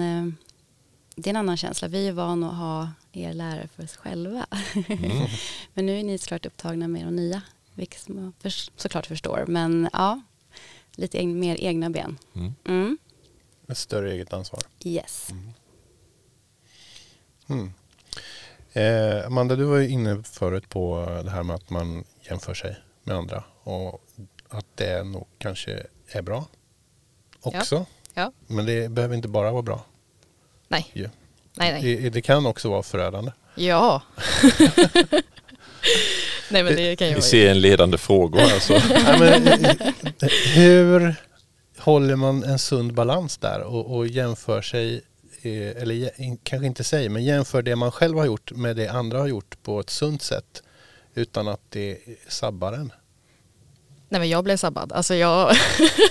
det 1.15 1.29
är 1.29 1.31
en 1.31 1.37
annan 1.37 1.57
känsla. 1.57 1.89
Vi 1.89 2.09
är 2.09 2.13
vana 2.13 2.51
att 2.51 2.57
ha 2.57 2.91
er 3.13 3.33
lärare 3.33 3.69
för 3.69 3.85
oss 3.85 3.97
själva. 3.97 4.47
Mm. 4.89 5.27
Men 5.75 5.87
nu 5.87 5.99
är 5.99 6.05
ni 6.05 6.19
såklart 6.19 6.47
upptagna 6.47 6.89
med 6.89 7.05
de 7.05 7.17
nya. 7.17 7.43
Vilket 7.75 8.09
man 8.09 8.33
såklart 8.77 9.07
förstår. 9.07 9.45
Men 9.49 9.89
ja, 9.93 10.21
lite 10.97 11.27
mer 11.27 11.57
egna 11.61 11.91
ben. 11.91 12.19
Mm. 12.35 12.55
Mm. 12.65 12.99
Ett 13.69 13.79
större 13.79 14.13
eget 14.13 14.33
ansvar. 14.33 14.61
Yes. 14.85 15.29
Mm. 17.49 17.73
Eh, 18.73 19.27
Amanda, 19.27 19.57
du 19.57 19.65
var 19.65 19.77
ju 19.77 19.89
inne 19.89 20.23
förut 20.23 20.69
på 20.69 21.07
det 21.25 21.31
här 21.31 21.43
med 21.43 21.57
att 21.57 21.71
man 21.71 22.05
jämför 22.31 22.55
sig 22.55 22.77
med 23.03 23.17
andra 23.17 23.45
och 23.63 24.03
att 24.49 24.67
det 24.75 25.03
nog 25.05 25.27
kanske 25.39 25.87
är 26.09 26.23
bra 26.23 26.45
också. 27.41 27.87
Ja. 28.15 28.33
Men 28.47 28.67
det 28.67 28.91
behöver 28.91 29.15
inte 29.17 29.29
bara 29.29 29.53
vara 29.53 29.63
bra. 29.63 29.85
Nej. 30.69 30.91
ju. 30.93 31.09
Nej, 31.55 31.73
nej. 31.73 31.97
Det, 31.97 32.11
det 32.11 32.23
kan 32.23 32.47
också 32.47 32.71
vara 32.71 32.83
förödande. 32.83 33.33
Ja. 33.55 34.03
nej 36.51 36.63
men 36.63 36.77
det 36.77 36.97
kan 36.97 37.09
ju 37.09 37.15
Vi 37.15 37.21
vara. 37.21 37.23
ser 37.23 37.51
en 37.51 37.61
ledande 37.61 37.99
fråga 37.99 38.41
här. 38.41 38.59
Så. 38.59 38.73
Nej, 38.89 39.41
men, 39.41 39.77
hur 40.55 41.15
håller 41.87 42.17
man 42.17 42.45
en 42.45 42.59
sund 42.59 42.95
balans 42.95 43.39
där 43.39 43.61
och, 43.61 43.97
och 43.97 44.07
jämför 44.07 44.63
sig, 44.63 45.03
eh, 45.43 45.83
eller 45.83 46.11
kanske 46.43 46.67
inte 46.67 46.85
säger, 46.85 47.11
men 47.11 47.25
jämför 47.25 47.63
det 47.63 47.77
man 47.77 47.93
själv 47.93 48.19
har 48.19 48.25
gjort 48.25 48.53
med 48.53 48.77
det 48.77 48.89
andra 48.89 49.19
har 49.19 49.27
gjort 49.27 49.63
på 49.63 49.81
ett 49.81 49.91
sunt 49.91 50.23
sätt 50.23 50.63
utan 51.15 51.49
att 51.49 51.61
det 51.69 51.99
sabbar 52.29 52.73
en. 52.73 52.93
Nej 54.09 54.21
men 54.21 54.29
jag 54.29 54.45
blev 54.45 54.57
sabbad. 54.57 54.93
Alltså 54.93 55.15
jag, 55.15 55.57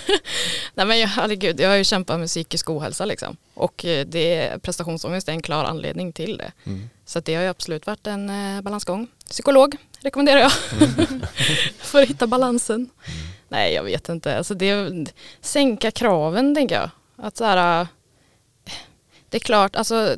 nej 0.74 0.86
men 0.86 1.00
jag, 1.00 1.08
herregud, 1.08 1.60
jag 1.60 1.70
har 1.70 1.76
ju 1.76 1.84
kämpat 1.84 2.20
med 2.20 2.28
psykisk 2.28 2.70
ohälsa 2.70 3.06
liksom. 3.06 3.38
Och 3.54 3.86
eh, 3.86 4.06
det, 4.06 4.60
prestationsångest 4.62 5.28
är 5.28 5.32
en 5.32 5.42
klar 5.42 5.64
anledning 5.64 6.14
till 6.14 6.38
det. 6.38 6.52
Mm. 6.64 6.90
Så 7.06 7.20
det 7.20 7.36
har 7.36 7.44
ju 7.44 7.50
absolut 7.50 7.88
varit 7.88 8.08
en 8.08 8.30
eh, 8.30 8.62
balansgång. 8.62 9.08
Psykolog 9.30 9.76
rekommenderar 10.00 10.40
jag. 10.40 10.52
För 11.78 12.02
att 12.02 12.10
hitta 12.10 12.28
balansen. 12.28 12.90
Nej 13.48 13.74
jag 13.74 13.84
vet 13.84 14.10
inte. 14.10 14.38
Alltså 14.38 14.54
det, 14.54 15.06
sänka 15.42 15.92
kraven 15.92 16.56
tänker 16.56 16.76
jag. 16.76 16.90
Att 17.16 17.38
så 17.38 17.44
här, 17.46 17.82
eh, 17.82 17.88
det 19.30 19.38
är 19.38 19.40
klart, 19.40 19.76
alltså 19.76 20.16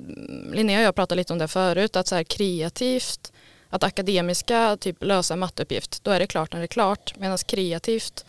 Linnea 0.54 0.80
och 0.80 0.86
jag 0.86 0.96
pratade 0.96 1.20
lite 1.20 1.34
om 1.34 1.40
det 1.40 1.48
förut, 1.48 1.96
att 1.96 2.08
så 2.08 2.16
här 2.16 2.24
kreativt, 2.24 3.32
att 3.70 3.84
akademiska 3.84 4.78
typ 4.80 5.04
lösa 5.04 5.34
en 5.34 5.40
matteuppgift, 5.40 6.04
då 6.04 6.12
är 6.12 6.20
det 6.20 6.28
klart 6.28 6.54
när 6.54 6.60
det 6.60 6.66
är 6.66 6.68
klart. 6.68 7.14
Medan 7.18 7.38
kreativt, 7.38 8.26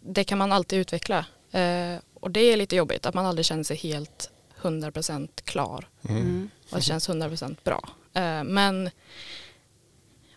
det 0.00 0.24
kan 0.24 0.38
man 0.38 0.52
alltid 0.52 0.78
utveckla. 0.78 1.26
Eh, 1.52 1.96
och 2.20 2.30
det 2.30 2.40
är 2.40 2.56
lite 2.56 2.76
jobbigt, 2.76 3.06
att 3.06 3.14
man 3.14 3.26
aldrig 3.26 3.46
känner 3.46 3.64
sig 3.64 3.76
helt 3.76 4.30
100% 4.62 5.28
klar 5.44 5.88
Mm. 6.08 6.50
och 6.70 6.76
det 6.76 6.82
känns 6.82 7.08
100% 7.08 7.56
bra. 7.64 7.88
Eh, 8.14 8.44
men 8.44 8.90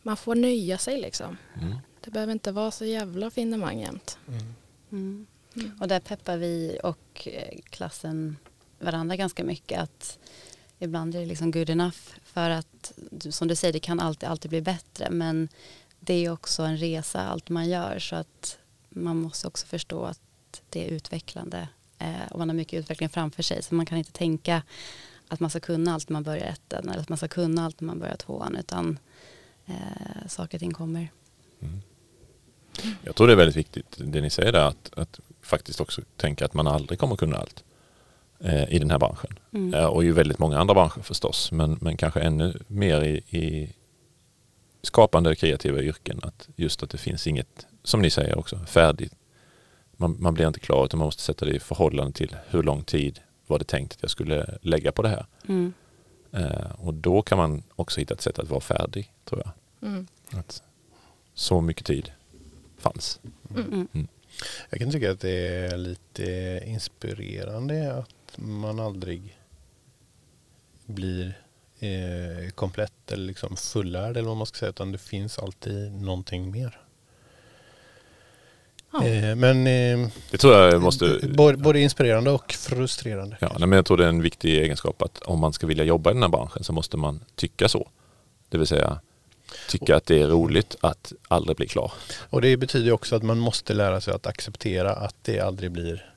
man 0.01 0.17
får 0.17 0.35
nöja 0.35 0.77
sig 0.77 1.01
liksom. 1.01 1.37
Mm. 1.61 1.77
Det 2.09 2.13
behöver 2.13 2.33
inte 2.33 2.51
vara 2.51 2.71
så 2.71 2.85
jävla 2.85 3.29
finemang 3.29 3.79
jämt. 3.79 4.17
Mm. 4.91 5.27
Och 5.79 5.87
där 5.87 5.99
peppar 5.99 6.37
vi 6.37 6.79
och 6.83 7.27
eh, 7.27 7.59
klassen 7.63 8.37
varandra 8.79 9.15
ganska 9.15 9.43
mycket 9.43 9.79
att 9.79 10.19
ibland 10.79 11.15
är 11.15 11.19
det 11.19 11.25
liksom 11.25 11.51
good 11.51 11.69
enough 11.69 11.97
för 12.23 12.49
att 12.49 12.93
som 13.29 13.47
du 13.47 13.55
säger 13.55 13.73
det 13.73 13.79
kan 13.79 13.99
alltid, 13.99 14.29
alltid 14.29 14.49
bli 14.49 14.61
bättre 14.61 15.09
men 15.09 15.49
det 15.99 16.13
är 16.13 16.31
också 16.31 16.63
en 16.63 16.77
resa 16.77 17.21
allt 17.21 17.49
man 17.49 17.69
gör 17.69 17.99
så 17.99 18.15
att 18.15 18.57
man 18.89 19.17
måste 19.17 19.47
också 19.47 19.67
förstå 19.67 20.03
att 20.03 20.61
det 20.69 20.87
är 20.87 20.91
utvecklande 20.91 21.67
eh, 21.97 22.31
och 22.31 22.39
man 22.39 22.49
har 22.49 22.55
mycket 22.55 22.79
utveckling 22.79 23.09
framför 23.09 23.43
sig 23.43 23.63
så 23.63 23.75
man 23.75 23.85
kan 23.85 23.97
inte 23.97 24.11
tänka 24.11 24.63
att 25.27 25.39
man 25.39 25.49
ska 25.49 25.59
kunna 25.59 25.93
allt 25.93 26.09
när 26.09 26.13
man 26.13 26.23
börjar 26.23 26.45
ettan 26.45 26.89
eller 26.89 27.01
att 27.01 27.09
man 27.09 27.17
ska 27.17 27.27
kunna 27.27 27.65
allt 27.65 27.81
när 27.81 27.87
man 27.87 27.99
börjar 27.99 28.15
tvåan 28.17 28.55
utan 28.55 28.99
eh, 29.65 30.27
saker 30.27 30.57
och 30.57 30.59
ting 30.59 30.73
kommer. 30.73 31.11
Jag 33.01 33.15
tror 33.15 33.27
det 33.27 33.33
är 33.33 33.37
väldigt 33.37 33.55
viktigt 33.55 33.95
det 33.97 34.21
ni 34.21 34.29
säger 34.29 34.51
där 34.51 34.67
att, 34.67 34.91
att 34.95 35.19
faktiskt 35.41 35.81
också 35.81 36.01
tänka 36.17 36.45
att 36.45 36.53
man 36.53 36.67
aldrig 36.67 36.99
kommer 36.99 37.15
kunna 37.15 37.37
allt 37.37 37.63
eh, 38.39 38.73
i 38.73 38.79
den 38.79 38.91
här 38.91 38.99
branschen. 38.99 39.39
Mm. 39.53 39.73
Eh, 39.73 39.85
och 39.85 40.03
i 40.03 40.11
väldigt 40.11 40.39
många 40.39 40.59
andra 40.59 40.73
branscher 40.73 41.01
förstås 41.01 41.51
men, 41.51 41.77
men 41.81 41.97
kanske 41.97 42.19
ännu 42.19 42.59
mer 42.67 43.01
i, 43.01 43.37
i 43.37 43.73
skapande 44.81 45.35
kreativa 45.35 45.81
yrken. 45.81 46.19
Att 46.23 46.47
just 46.55 46.83
att 46.83 46.89
det 46.89 46.97
finns 46.97 47.27
inget, 47.27 47.67
som 47.83 48.01
ni 48.01 48.09
säger 48.09 48.39
också, 48.39 48.59
färdigt. 48.59 49.13
Man, 49.91 50.15
man 50.19 50.33
blir 50.33 50.47
inte 50.47 50.59
klar 50.59 50.85
utan 50.85 50.97
man 50.97 51.05
måste 51.05 51.21
sätta 51.21 51.45
det 51.45 51.55
i 51.55 51.59
förhållande 51.59 52.13
till 52.13 52.35
hur 52.47 52.63
lång 52.63 52.83
tid 52.83 53.19
var 53.47 53.59
det 53.59 53.65
tänkt 53.65 53.93
att 53.93 54.01
jag 54.01 54.11
skulle 54.11 54.57
lägga 54.61 54.91
på 54.91 55.01
det 55.01 55.09
här. 55.09 55.25
Mm. 55.47 55.73
Eh, 56.31 56.71
och 56.77 56.93
då 56.93 57.21
kan 57.21 57.37
man 57.37 57.63
också 57.75 57.99
hitta 57.99 58.13
ett 58.13 58.21
sätt 58.21 58.39
att 58.39 58.49
vara 58.49 58.61
färdig 58.61 59.13
tror 59.25 59.41
jag. 59.45 59.51
Mm. 59.89 60.07
Att 60.31 60.63
så 61.33 61.61
mycket 61.61 61.85
tid 61.85 62.11
fanns. 62.79 63.19
Mm. 63.55 64.07
Jag 64.69 64.79
kan 64.79 64.91
tycka 64.91 65.11
att 65.11 65.19
det 65.19 65.47
är 65.47 65.77
lite 65.77 66.61
inspirerande 66.65 67.93
att 67.93 68.37
man 68.37 68.79
aldrig 68.79 69.37
blir 70.85 71.37
eh, 71.79 72.49
komplett 72.49 73.11
eller 73.11 73.25
liksom 73.25 73.57
fullärd 73.57 74.17
eller 74.17 74.27
vad 74.27 74.37
man 74.37 74.47
ska 74.47 74.57
säga 74.57 74.69
utan 74.69 74.91
det 74.91 74.97
finns 74.97 75.39
alltid 75.39 75.91
någonting 75.91 76.51
mer. 76.51 76.79
Ja. 78.91 79.07
Eh, 79.07 79.35
men 79.35 79.67
eh, 79.67 80.09
Det 80.31 80.37
tror 80.37 80.53
jag 80.53 80.81
måste... 80.81 81.19
både, 81.35 81.57
både 81.57 81.79
inspirerande 81.79 82.31
och 82.31 82.51
frustrerande. 82.51 83.37
Ja, 83.41 83.55
nej, 83.59 83.67
men 83.67 83.75
jag 83.75 83.85
tror 83.85 83.97
det 83.97 84.05
är 84.05 84.09
en 84.09 84.21
viktig 84.21 84.57
egenskap 84.57 85.01
att 85.01 85.21
om 85.21 85.39
man 85.39 85.53
ska 85.53 85.67
vilja 85.67 85.83
jobba 85.83 86.09
i 86.09 86.13
den 86.13 86.23
här 86.23 86.29
branschen 86.29 86.63
så 86.63 86.73
måste 86.73 86.97
man 86.97 87.19
tycka 87.35 87.69
så. 87.69 87.89
Det 88.49 88.57
vill 88.57 88.67
säga 88.67 89.01
tycka 89.69 89.95
att 89.95 90.05
det 90.05 90.21
är 90.21 90.27
roligt 90.27 90.75
att 90.81 91.13
aldrig 91.27 91.57
bli 91.57 91.67
klar. 91.67 91.91
Och 92.29 92.41
det 92.41 92.57
betyder 92.57 92.91
också 92.91 93.15
att 93.15 93.23
man 93.23 93.39
måste 93.39 93.73
lära 93.73 94.01
sig 94.01 94.13
att 94.13 94.27
acceptera 94.27 94.91
att 94.91 95.15
det 95.21 95.39
aldrig 95.39 95.71
blir 95.71 96.13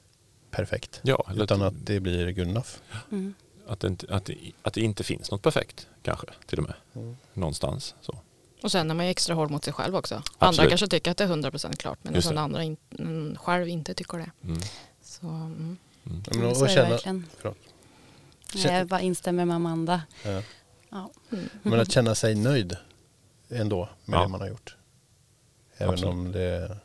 perfekt. 0.51 1.01
Ja, 1.03 1.27
Utan 1.37 1.63
att, 1.63 1.69
att 1.69 1.87
det 1.87 2.01
blir 2.01 2.33
good 2.33 2.49
enough. 2.49 2.69
Mm. 3.11 3.35
att, 3.67 3.81
det 3.81 3.87
inte, 3.87 4.15
att, 4.15 4.25
det, 4.25 4.37
att 4.63 4.75
det 4.75 4.81
inte 4.81 5.05
finns 5.05 5.31
något 5.31 5.43
perfekt 5.43 5.87
kanske 6.03 6.27
till 6.47 6.59
och 6.59 6.65
med. 6.65 6.75
Mm. 6.95 7.17
Någonstans. 7.35 7.95
Så. 8.01 8.19
Och 8.63 8.73
sen 8.73 8.91
är 8.91 8.95
man 8.95 9.07
ju 9.07 9.11
extra 9.11 9.35
hård 9.35 9.51
mot 9.51 9.65
sig 9.65 9.73
själv 9.73 9.97
också. 9.97 10.15
Andra 10.15 10.25
Absolut. 10.39 10.69
kanske 10.69 10.87
tycker 10.87 11.11
att 11.11 11.17
det 11.17 11.25
är 11.25 11.29
100% 11.29 11.77
klart 11.77 11.99
Just 12.15 12.29
den 12.29 12.35
det. 12.35 12.41
andra 12.41 12.63
in, 12.63 12.77
mm, 12.99 13.37
själv 13.37 13.69
inte 13.69 13.95
tycker 13.95 14.19
det. 14.19 14.31
Mm. 14.45 14.61
Så, 15.03 15.27
mm. 15.27 15.77
Mm. 16.07 16.23
Men 16.31 16.45
och 16.45 16.67
det 16.67 16.69
känna, 16.69 17.23
förlåt. 17.37 17.59
Jag 18.55 18.87
bara 18.87 19.01
instämmer 19.01 19.45
med 19.45 19.57
Amanda. 19.57 20.03
Ja. 20.25 20.43
Ja. 20.91 21.11
Mm. 21.33 21.49
Men 21.63 21.81
att 21.81 21.93
känna 21.93 22.15
sig 22.15 22.35
nöjd 22.35 22.77
ändå 23.53 23.89
med 24.05 24.19
Ja. 24.19 24.23
det 24.23 24.29
man 24.29 24.41
har 24.41 24.49
gjort. 24.49 24.77
Även 25.77 25.93
Absolut. 25.95 26.13
om 26.15 26.33
det... 26.33 26.77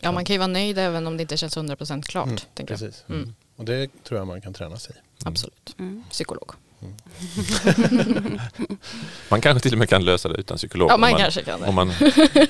Ja, 0.00 0.12
man 0.12 0.24
kan 0.24 0.34
ju 0.34 0.38
vara 0.38 0.46
nöjd 0.48 0.78
även 0.78 1.06
om 1.06 1.16
det 1.16 1.22
inte 1.22 1.36
känns 1.36 1.56
100% 1.56 2.02
klart. 2.02 2.26
Mm, 2.26 2.38
tänker 2.54 2.72
jag. 2.74 2.80
precis. 2.80 3.04
Mm. 3.08 3.34
Och 3.56 3.64
det 3.64 4.04
tror 4.04 4.18
jag 4.20 4.26
man 4.26 4.40
kan 4.40 4.54
träna 4.54 4.76
sig 4.76 4.96
i. 4.96 4.98
Absolut. 5.24 5.74
Mm. 5.78 6.04
Psykolog. 6.10 6.52
Man 9.28 9.40
kanske 9.40 9.60
till 9.60 9.72
och 9.72 9.78
med 9.78 9.88
kan 9.88 10.04
lösa 10.04 10.28
det 10.28 10.34
utan 10.34 10.56
psykolog. 10.56 10.90
Ja, 10.90 10.94
om 10.94 11.00
man, 11.00 11.10
man, 11.10 11.20
kanske 11.20 11.42
kan 11.42 11.60
det. 11.60 11.66
om 11.66 11.74
man 11.74 11.90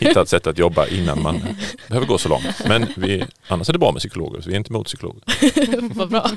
hittar 0.01 0.23
ett 0.23 0.29
sätt 0.29 0.47
att 0.47 0.59
jobba 0.59 0.87
innan 0.87 1.23
man 1.23 1.41
behöver 1.89 2.07
gå 2.07 2.19
så 2.19 2.29
långt. 2.29 2.65
Men 2.69 2.87
vi, 2.97 3.25
annars 3.49 3.69
är 3.69 3.73
det 3.73 3.79
bra 3.79 3.93
med 3.93 4.01
psykologer, 4.01 4.41
så 4.41 4.49
vi 4.49 4.55
är 4.55 4.59
inte 4.59 4.71
emot 4.73 4.87
psykologer. 4.87 5.23
Vad 5.95 6.09
bra. 6.11 6.31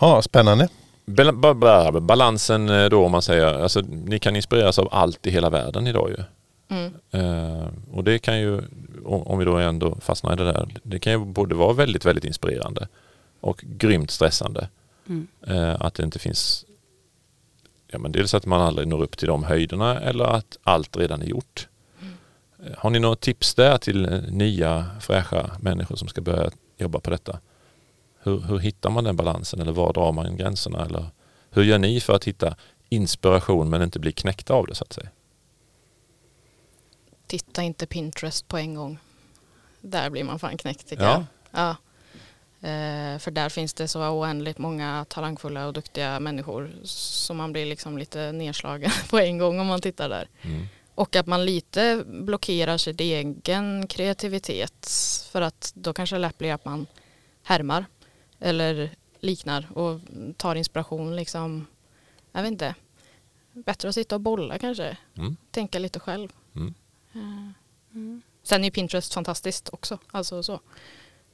Ja, 0.00 0.22
spännande. 0.22 0.68
Bal- 1.06 1.32
ba- 1.32 1.54
ba- 1.54 2.00
Balansen 2.00 2.68
eh, 2.68 2.88
då 2.88 3.04
om 3.04 3.12
man 3.12 3.22
säger, 3.22 3.62
alltså 3.62 3.80
ni 3.80 4.18
kan 4.18 4.36
inspireras 4.36 4.78
av 4.78 4.88
allt 4.92 5.26
i 5.26 5.30
hela 5.30 5.50
världen 5.50 5.86
idag 5.86 6.10
ju. 6.10 6.24
Mm. 6.68 6.92
Eh, 7.10 7.68
och 7.92 8.04
det 8.04 8.18
kan 8.18 8.40
ju, 8.40 8.60
om, 9.04 9.38
vi 9.38 9.44
då 9.44 9.56
ändå 9.56 9.96
fastnar 10.00 10.32
i 10.32 10.36
det 10.36 10.44
där, 10.44 10.68
det 10.82 10.98
kan 10.98 11.12
ju 11.12 11.18
både 11.18 11.54
vara 11.54 11.72
väldigt, 11.72 12.04
väldigt 12.04 12.24
inspirerande 12.24 12.88
och 13.40 13.64
grymt 13.66 14.10
stressande. 14.10 14.68
Mm. 15.08 15.26
Eh, 15.46 15.76
att 15.80 15.94
det 15.94 16.02
inte 16.02 16.18
finns, 16.18 16.64
ja 17.88 17.98
men 17.98 18.12
dels 18.12 18.34
att 18.34 18.46
man 18.46 18.60
aldrig 18.60 18.88
når 18.88 19.02
upp 19.02 19.16
till 19.16 19.28
de 19.28 19.44
höjderna 19.44 20.00
eller 20.00 20.24
att 20.24 20.58
allt 20.62 20.96
redan 20.96 21.22
är 21.22 21.26
gjort. 21.26 21.68
Eh, 22.66 22.72
Har 22.78 22.90
ni 22.90 22.98
några 22.98 23.16
tips 23.16 23.54
där 23.54 23.78
till 23.78 24.22
nya 24.28 24.86
fräscha 25.00 25.50
människor 25.60 25.96
som 25.96 26.08
ska 26.08 26.20
börja 26.20 26.50
jobba 26.78 27.00
på 27.00 27.10
detta? 27.10 27.38
Hur, 28.24 28.40
hur 28.40 28.58
hittar 28.58 28.90
man 28.90 29.04
den 29.04 29.16
balansen 29.16 29.60
eller 29.60 29.72
var 29.72 29.92
drar 29.92 30.12
man 30.12 30.36
gränserna? 30.36 30.84
Eller 30.84 31.06
hur 31.50 31.62
gör 31.62 31.78
ni 31.78 32.00
för 32.00 32.12
att 32.12 32.24
hitta 32.24 32.56
inspiration 32.88 33.70
men 33.70 33.82
inte 33.82 33.98
bli 33.98 34.12
knäckta 34.12 34.54
av 34.54 34.66
det 34.66 34.74
så 34.74 34.84
att 34.84 34.92
säga? 34.92 35.08
Titta 37.26 37.62
inte 37.62 37.86
Pinterest 37.86 38.48
på 38.48 38.58
en 38.58 38.74
gång. 38.74 38.98
Där 39.80 40.10
blir 40.10 40.24
man 40.24 40.38
fan 40.38 40.56
knäckt 40.56 40.88
tycker 40.88 41.04
Ja. 41.04 41.24
jag. 41.50 41.60
Ja. 41.60 41.76
Eh, 42.68 43.18
för 43.18 43.30
där 43.30 43.48
finns 43.48 43.74
det 43.74 43.88
så 43.88 44.08
oändligt 44.10 44.58
många 44.58 45.06
talangfulla 45.08 45.66
och 45.66 45.72
duktiga 45.72 46.20
människor 46.20 46.70
som 46.84 47.36
man 47.36 47.52
blir 47.52 47.66
liksom 47.66 47.98
lite 47.98 48.32
nedslagen 48.32 48.90
på 49.10 49.18
en 49.18 49.38
gång 49.38 49.60
om 49.60 49.66
man 49.66 49.80
tittar 49.80 50.08
där. 50.08 50.28
Mm. 50.42 50.66
Och 50.94 51.16
att 51.16 51.26
man 51.26 51.44
lite 51.44 52.04
blockerar 52.06 52.78
sin 52.78 52.96
egen 52.98 53.86
kreativitet 53.86 54.88
för 55.30 55.40
att 55.42 55.72
då 55.74 55.92
kanske 55.92 56.16
det 56.16 56.20
lätt 56.20 56.38
blir 56.38 56.52
att 56.52 56.64
man 56.64 56.86
härmar 57.42 57.84
eller 58.40 58.90
liknar 59.20 59.78
och 59.78 60.00
tar 60.36 60.54
inspiration 60.54 61.16
liksom. 61.16 61.66
Jag 62.32 62.42
vet 62.42 62.52
inte. 62.52 62.74
Bättre 63.52 63.88
att 63.88 63.94
sitta 63.94 64.14
och 64.14 64.20
bolla 64.20 64.58
kanske. 64.58 64.96
Mm. 65.16 65.36
Tänka 65.50 65.78
lite 65.78 66.00
själv. 66.00 66.28
Mm. 66.54 66.74
Eh, 67.14 67.50
Mm. 67.92 68.22
Sen 68.42 68.60
är 68.60 68.64
ju 68.64 68.70
Pinterest 68.70 69.14
fantastiskt 69.14 69.68
också. 69.72 69.98
Alltså 70.10 70.42
så. 70.42 70.60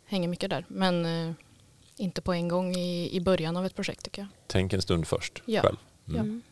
Hänger 0.05 0.29
mycket 0.29 0.51
där. 0.51 0.65
Men 0.69 1.05
eh, 1.29 1.35
inte 1.97 2.21
på 2.23 2.33
en 2.33 2.49
gång 2.49 2.77
i, 2.77 3.17
i 3.17 3.21
början 3.21 3.57
av 3.57 3.67
ett 3.67 3.75
projekt 3.75 4.05
tycker 4.05 4.23
jag. 4.23 4.29
Tänk 4.47 4.73
en 4.73 4.83
stund 4.83 5.07
först 5.07 5.43
Ja. 5.47 5.63
själv. 5.63 5.77
Mm. 6.09 6.21
Mm. 6.21 6.43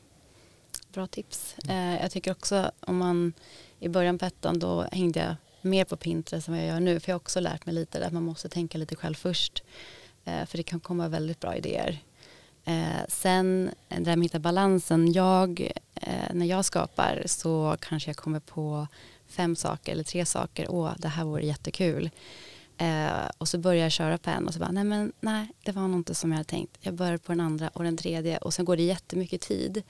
Bra 0.92 1.06
tips. 1.06 1.54
Eh, 1.68 2.00
jag 2.00 2.10
tycker 2.10 2.30
också 2.30 2.70
om 2.80 2.96
man 2.96 3.32
i 3.80 3.88
början 3.88 4.18
på 4.18 4.24
ettan 4.24 4.58
då 4.58 4.82
hängde 4.92 5.20
jag 5.20 5.34
mer 5.70 5.84
på 5.84 5.96
Pinterest 5.96 6.48
än 6.48 6.54
vad 6.54 6.62
jag 6.62 6.68
gör 6.68 6.80
nu. 6.80 7.00
För 7.00 7.10
jag 7.10 7.14
har 7.14 7.20
också 7.20 7.40
lärt 7.40 7.66
mig 7.66 7.74
lite 7.74 8.06
att 8.06 8.12
man 8.12 8.22
måste 8.22 8.48
tänka 8.48 8.78
lite 8.78 8.96
själv 8.96 9.14
först. 9.14 9.62
Eh, 10.28 10.46
för 10.46 10.56
det 10.56 10.62
kan 10.62 10.80
komma 10.80 11.08
väldigt 11.08 11.40
bra 11.40 11.56
idéer. 11.56 11.98
Eh, 12.64 13.04
sen 13.08 13.70
eh, 13.88 13.98
det 13.98 14.04
där 14.04 14.16
med 14.16 14.24
att 14.24 14.30
hitta 14.30 14.38
balansen. 14.38 15.12
Jag, 15.12 15.70
när 16.32 16.46
jag 16.46 16.64
skapar 16.64 17.22
så 17.26 17.76
kanske 17.80 18.08
jag 18.08 18.16
kommer 18.16 18.40
på 18.40 18.86
fem 19.26 19.56
saker 19.56 19.92
eller 19.92 20.04
tre 20.04 20.24
saker. 20.26 20.66
Åh, 20.70 20.92
det 20.98 21.08
här 21.08 21.24
vore 21.24 21.46
jättekul. 21.46 22.10
Eh, 22.78 23.28
och 23.38 23.48
så 23.48 23.58
börjar 23.58 23.82
jag 23.82 23.92
köra 23.92 24.18
på 24.18 24.30
en 24.30 24.46
och 24.46 24.54
så 24.54 24.60
bara, 24.60 24.70
nej 24.70 24.84
men 24.84 25.12
nej, 25.20 25.48
det 25.64 25.72
var 25.72 25.82
nog 25.82 26.00
inte 26.00 26.14
som 26.14 26.30
jag 26.30 26.36
hade 26.36 26.48
tänkt. 26.48 26.76
Jag 26.80 26.94
börjar 26.94 27.16
på 27.16 27.32
den 27.32 27.40
andra 27.40 27.68
och 27.68 27.84
den 27.84 27.96
tredje 27.96 28.38
och 28.38 28.54
sen 28.54 28.64
går 28.64 28.76
det 28.76 28.82
jättemycket 28.82 29.40
tid 29.40 29.82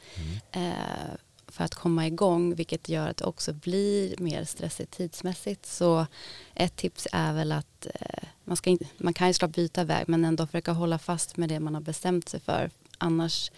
Mm. 0.52 0.73
eh, 0.73 1.14
för 1.48 1.64
att 1.64 1.74
komma 1.74 2.06
igång 2.06 2.54
vilket 2.54 2.88
gör 2.88 3.08
att 3.08 3.16
det 3.16 3.24
också 3.24 3.52
blir 3.52 4.14
mer 4.18 4.44
stressigt 4.44 4.92
tidsmässigt. 4.96 5.66
Så 5.66 6.06
ett 6.54 6.76
tips 6.76 7.08
är 7.12 7.32
väl 7.32 7.52
att 7.52 7.86
eh, 7.94 8.28
man, 8.44 8.56
ska 8.56 8.70
inte, 8.70 8.86
man 8.98 9.14
kan 9.14 9.26
ju 9.26 9.32
såklart 9.32 9.50
byta 9.54 9.84
väg 9.84 10.08
men 10.08 10.24
ändå 10.24 10.46
försöka 10.46 10.72
hålla 10.72 10.98
fast 10.98 11.36
med 11.36 11.48
det 11.48 11.60
man 11.60 11.74
har 11.74 11.80
bestämt 11.80 12.28
sig 12.28 12.40
för. 12.40 12.70
Annars 12.98 13.50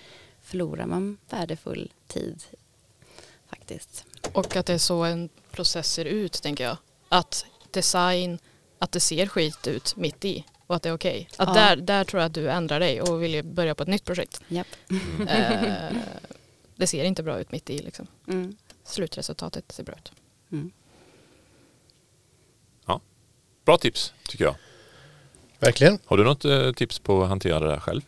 förlorar 0.42 0.86
man 0.86 1.18
värdefull 1.30 1.92
tid 2.06 2.42
faktiskt. 3.50 4.04
Och 4.32 4.56
att 4.56 4.66
det 4.66 4.72
är 4.72 4.78
så 4.78 5.04
en 5.04 5.28
process 5.50 5.92
ser 5.92 6.04
ut 6.04 6.42
tänker 6.42 6.64
jag. 6.64 6.76
Att 7.08 7.46
design, 7.70 8.38
att 8.78 8.92
det 8.92 9.00
ser 9.00 9.26
skit 9.26 9.66
ut 9.66 9.96
mitt 9.96 10.24
i 10.24 10.44
och 10.66 10.76
att 10.76 10.82
det 10.82 10.88
är 10.88 10.94
okej. 10.94 11.28
Att 11.36 11.48
Ja. 11.48 11.54
där, 11.54 11.76
där 11.76 12.04
tror 12.04 12.20
jag 12.22 12.26
att 12.26 12.34
du 12.34 12.50
ändrar 12.50 12.80
dig 12.80 13.02
och 13.02 13.22
vill 13.22 13.44
börja 13.44 13.74
på 13.74 13.82
ett 13.82 13.88
nytt 13.88 14.04
projekt. 14.04 14.40
Japp. 14.48 14.66
Eh, 15.28 15.96
det 16.80 16.86
ser 16.86 17.04
inte 17.04 17.22
bra 17.22 17.40
ut 17.40 17.52
mitt 17.52 17.70
i 17.70 17.78
liksom. 17.78 18.06
Mm. 18.28 18.56
Slutresultatet 18.84 19.72
ser 19.72 19.84
bra 19.84 19.94
ut. 19.94 20.12
Mm. 20.52 20.72
Bra 23.64 23.76
tips 23.76 24.14
tycker 24.28 24.44
jag. 24.44 24.54
Verkligen. 25.58 25.98
Har 26.06 26.16
du 26.16 26.24
något 26.24 26.44
eh, 26.44 26.72
tips 26.72 26.98
på 26.98 27.22
att 27.22 27.28
hantera 27.28 27.60
det 27.60 27.66
där 27.66 27.80
själv? 27.80 28.00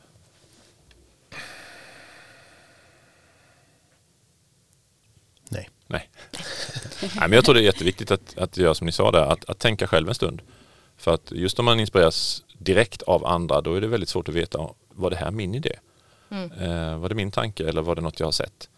Nej. 5.49 5.71
Nej. 5.87 6.11
Nej 7.01 7.11
men 7.29 7.33
jag 7.33 7.45
tror 7.45 7.55
det 7.55 7.61
är 7.61 7.65
jätteviktigt 7.65 8.11
att, 8.11 8.39
att 8.39 8.57
göra 8.57 8.75
som 8.75 8.87
ni 8.87 8.93
sa 8.93 9.11
där, 9.11 9.23
att, 9.23 9.45
att 9.45 9.59
tänka 9.59 9.87
själv 9.87 10.09
en 10.09 10.15
stund. 10.15 10.43
För 10.97 11.15
att 11.15 11.33
just 11.33 11.59
om 11.59 11.65
man 11.65 11.81
inspireras 11.81 12.45
direkt 12.59 13.03
av 13.03 13.27
andra 13.27 13.61
då 13.61 13.75
är 13.75 13.81
det 13.81 13.87
väldigt 13.87 14.09
svårt 14.09 14.29
att 14.29 14.35
veta, 14.35 14.69
var 14.89 15.11
det 15.11 15.17
här 15.17 15.31
min 15.31 15.55
idé? 15.55 15.79
Mm. 16.33 16.53
Eh, 16.53 16.99
var 16.99 17.09
det 17.09 17.15
min 17.15 17.31
tanke 17.31 17.69
eller 17.69 17.83
var 17.83 17.95
det 17.95 18.03
något 18.03 18.21
jag 18.21 18.27
har 18.27 18.33
sett? 18.33 18.69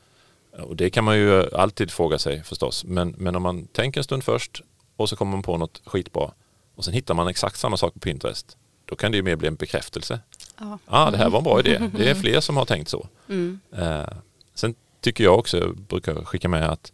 Och 0.58 0.76
det 0.76 0.90
kan 0.90 1.04
man 1.04 1.16
ju 1.16 1.54
alltid 1.54 1.90
fråga 1.90 2.18
sig 2.18 2.42
förstås. 2.42 2.84
Men, 2.84 3.14
men 3.18 3.36
om 3.36 3.42
man 3.42 3.66
tänker 3.66 4.00
en 4.00 4.04
stund 4.04 4.24
först 4.24 4.62
och 4.96 5.08
så 5.08 5.16
kommer 5.16 5.32
man 5.32 5.42
på 5.42 5.56
något 5.56 5.82
skitbra 5.84 6.32
och 6.74 6.84
sen 6.84 6.94
hittar 6.94 7.14
man 7.14 7.28
exakt 7.28 7.58
samma 7.58 7.76
sak 7.76 7.94
på 7.94 8.00
Pinterest. 8.00 8.56
Då 8.84 8.96
kan 8.96 9.12
det 9.12 9.16
ju 9.16 9.22
mer 9.22 9.36
bli 9.36 9.48
en 9.48 9.54
bekräftelse. 9.54 10.20
Ja. 10.58 10.78
ah, 10.86 11.10
det 11.10 11.16
här 11.16 11.30
var 11.30 11.38
en 11.38 11.44
bra 11.44 11.60
idé. 11.60 11.90
Det 11.96 12.10
är 12.10 12.14
fler 12.14 12.40
som 12.40 12.56
har 12.56 12.64
tänkt 12.64 12.88
så. 12.88 13.08
Mm. 13.28 13.60
Eh, 13.76 14.06
sen 14.54 14.74
tycker 15.00 15.24
jag 15.24 15.38
också, 15.38 15.58
jag 15.58 15.76
brukar 15.76 16.24
skicka 16.24 16.48
med 16.48 16.70
att 16.70 16.92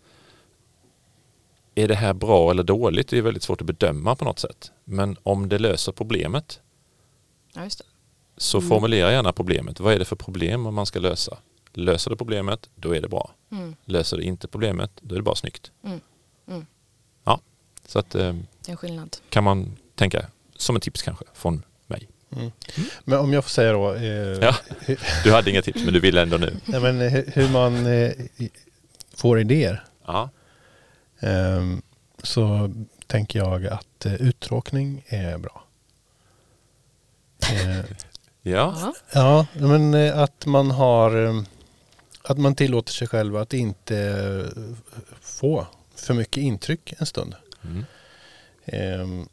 är 1.74 1.88
det 1.88 1.94
här 1.94 2.12
bra 2.12 2.50
eller 2.50 2.62
dåligt? 2.62 3.08
Det 3.08 3.18
är 3.18 3.22
väldigt 3.22 3.42
svårt 3.42 3.60
att 3.60 3.66
bedöma 3.66 4.16
på 4.16 4.24
något 4.24 4.38
sätt. 4.38 4.72
Men 4.84 5.16
om 5.22 5.48
det 5.48 5.58
löser 5.58 5.92
problemet 5.92 6.60
Ja. 7.52 7.68
Så 8.40 8.58
Mm. 8.58 8.68
formulera 8.68 9.12
gärna 9.12 9.32
problemet. 9.32 9.80
Vad 9.80 9.94
är 9.94 9.98
det 9.98 10.04
för 10.04 10.16
problem 10.16 10.60
man 10.74 10.86
ska 10.86 10.98
lösa? 10.98 11.38
Löser 11.72 12.10
det 12.10 12.16
problemet, 12.16 12.68
då 12.74 12.96
är 12.96 13.00
det 13.00 13.08
bra. 13.08 13.30
Mm. 13.52 13.76
Löser 13.84 14.16
det 14.16 14.22
inte 14.22 14.48
problemet, 14.48 14.90
då 15.00 15.14
är 15.14 15.18
det 15.18 15.22
bara 15.22 15.34
snyggt. 15.34 15.70
Mm. 15.84 16.00
Mm. 16.48 16.66
Ja, 17.24 17.40
så 17.86 17.98
att 17.98 18.14
eh, 18.14 18.34
Det 18.66 18.72
är 18.72 18.76
skillnad. 18.76 19.16
kan 19.28 19.44
man 19.44 19.76
tänka 19.94 20.26
som 20.56 20.76
ett 20.76 20.82
tips 20.82 21.02
kanske 21.02 21.24
från 21.34 21.62
mig. 21.86 22.08
Mm. 22.36 22.50
Men 23.04 23.18
om 23.18 23.32
jag 23.32 23.44
får 23.44 23.50
säga 23.50 23.72
då. 23.72 23.94
Eh, 23.94 24.02
Ja. 24.04 24.54
Du 25.24 25.32
hade 25.32 25.50
inga 25.50 25.62
tips 25.62 25.84
men 25.84 25.94
du 25.94 26.00
vill 26.00 26.18
ändå 26.18 26.36
nu. 26.36 26.56
nej, 26.64 26.80
men 26.80 26.98
hur, 27.00 27.30
hur 27.34 27.48
man 27.48 27.86
eh, 27.86 28.12
får 29.14 29.40
idéer. 29.40 29.84
Ja, 30.06 30.30
Ehm, 31.22 31.82
så 32.22 32.70
tänker 33.06 33.38
jag 33.38 33.66
att 33.66 34.06
eh, 34.06 34.14
uttråkning 34.14 35.04
är 35.06 35.38
bra. 35.38 35.64
Ja. 38.42 38.94
Ja. 39.12 39.46
men 39.54 39.94
eh, 39.94 40.18
att 40.18 40.46
man 40.46 40.70
har 40.70 41.26
eh, 41.26 41.42
att 42.22 42.38
man 42.38 42.54
tillåter 42.54 42.92
sig 42.92 43.08
själv 43.08 43.36
att 43.36 43.54
inte 43.54 43.98
eh, 44.56 44.62
få 45.20 45.66
för 45.94 46.14
mycket 46.14 46.36
intryck 46.36 46.94
en 46.98 47.06
stund. 47.06 47.34
Mm. 47.64 47.84
Ehm, 48.64 49.28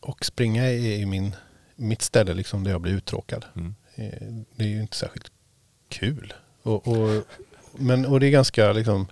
och 0.00 0.24
springa 0.24 0.64
är 0.64 0.74
i 0.74 1.06
min, 1.06 1.36
mitt 1.76 2.02
ställe 2.02 2.34
liksom 2.34 2.64
där 2.64 2.70
jag 2.70 2.80
blir 2.80 2.92
uttråkad. 2.92 3.44
Mm. 3.56 3.74
Eh, 3.94 4.44
det 4.56 4.64
är 4.64 4.68
ju 4.68 4.80
inte 4.80 4.96
särskilt 4.96 5.32
kul. 5.88 6.34
Och, 6.62 6.88
och, 6.88 7.24
men, 7.72 8.06
och 8.06 8.20
det 8.20 8.26
är 8.26 8.30
ganska 8.30 8.72
liksom 8.72 9.06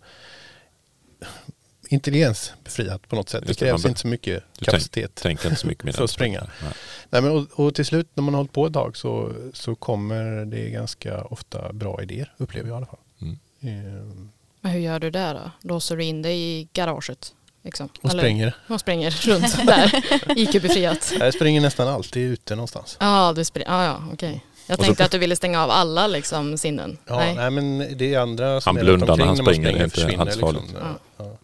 intelligensbefriat 1.92 3.08
på 3.08 3.16
något 3.16 3.28
sätt. 3.28 3.40
Det 3.46 3.48
det, 3.52 3.54
krävs 3.54 3.84
inte 3.84 4.00
så 4.00 4.06
mycket 4.08 4.42
kapacitet. 4.60 5.10
Tänk 5.22 5.44
inte 5.44 5.56
så 5.56 5.66
mycket. 5.66 5.96
För 5.96 6.04
att 6.04 6.10
springa. 6.10 6.40
Nej. 6.62 6.72
Nej, 7.10 7.22
men, 7.22 7.32
och, 7.32 7.46
och 7.66 7.74
till 7.74 7.84
slut 7.86 8.08
när 8.14 8.22
man 8.22 8.34
har 8.34 8.38
hållit 8.38 8.52
på 8.52 8.66
ett 8.66 8.72
tag 8.72 8.96
så, 8.96 9.32
så 9.54 9.74
kommer 9.74 10.44
det 10.44 10.70
ganska 10.70 11.24
ofta 11.24 11.72
bra 11.72 12.02
idéer, 12.02 12.32
upplever 12.36 12.68
jag 12.68 12.74
i 12.74 12.76
alla 12.76 12.86
fall. 12.86 12.98
Mm. 13.22 13.38
Ehm, 13.62 14.30
Men 14.60 14.72
hur 14.72 14.80
gör 14.80 14.98
du 14.98 15.10
där 15.10 15.34
då? 15.34 15.50
Låser 15.68 15.96
du 15.96 16.04
in 16.04 16.22
dig 16.22 16.38
i 16.40 16.68
garaget? 16.72 17.34
Liksom? 17.62 17.88
och 18.02 18.10
Eller- 18.10 18.22
springer. 18.22 18.54
Och 18.68 18.80
springer 18.80 19.10
runt 19.26 19.66
där. 19.66 19.92
IQ-befriat. 20.38 21.12
Jag 21.20 21.34
springer 21.34 21.60
nästan 21.60 21.88
alltid 21.88 22.22
ute 22.32 22.54
någonstans. 22.56 22.96
Ja, 23.00 23.32
du 23.36 23.44
springer. 23.44 23.70
Ah, 23.70 23.84
ja, 23.84 24.02
okej. 24.12 24.44
Jag 24.66 24.74
Och 24.74 24.84
så- 24.84 24.86
tänkte 24.86 25.04
att 25.04 25.10
du 25.10 25.18
ville 25.18 25.36
stänga 25.36 25.62
av 25.64 25.70
alla 25.70 26.06
liksom, 26.06 26.58
sinnen. 26.58 26.98
Ja, 27.06 27.16
Nej. 27.16 27.34
nej. 27.34 27.50
men 27.50 27.78
det 27.98 28.14
är 28.14 28.18
andra 28.20 28.60
som 28.60 28.76
Han 28.76 28.80
är 28.80 28.84
blundar 28.84 29.16
när 29.16 29.24
han 29.24 29.36
springer, 29.36 29.72
det 29.72 29.78
är 29.78 29.84
inte 29.84 30.00
försvinner. 30.00 30.24
Liksom. 30.24 30.56
Ja. 30.74 30.98
Ja. 31.16 31.36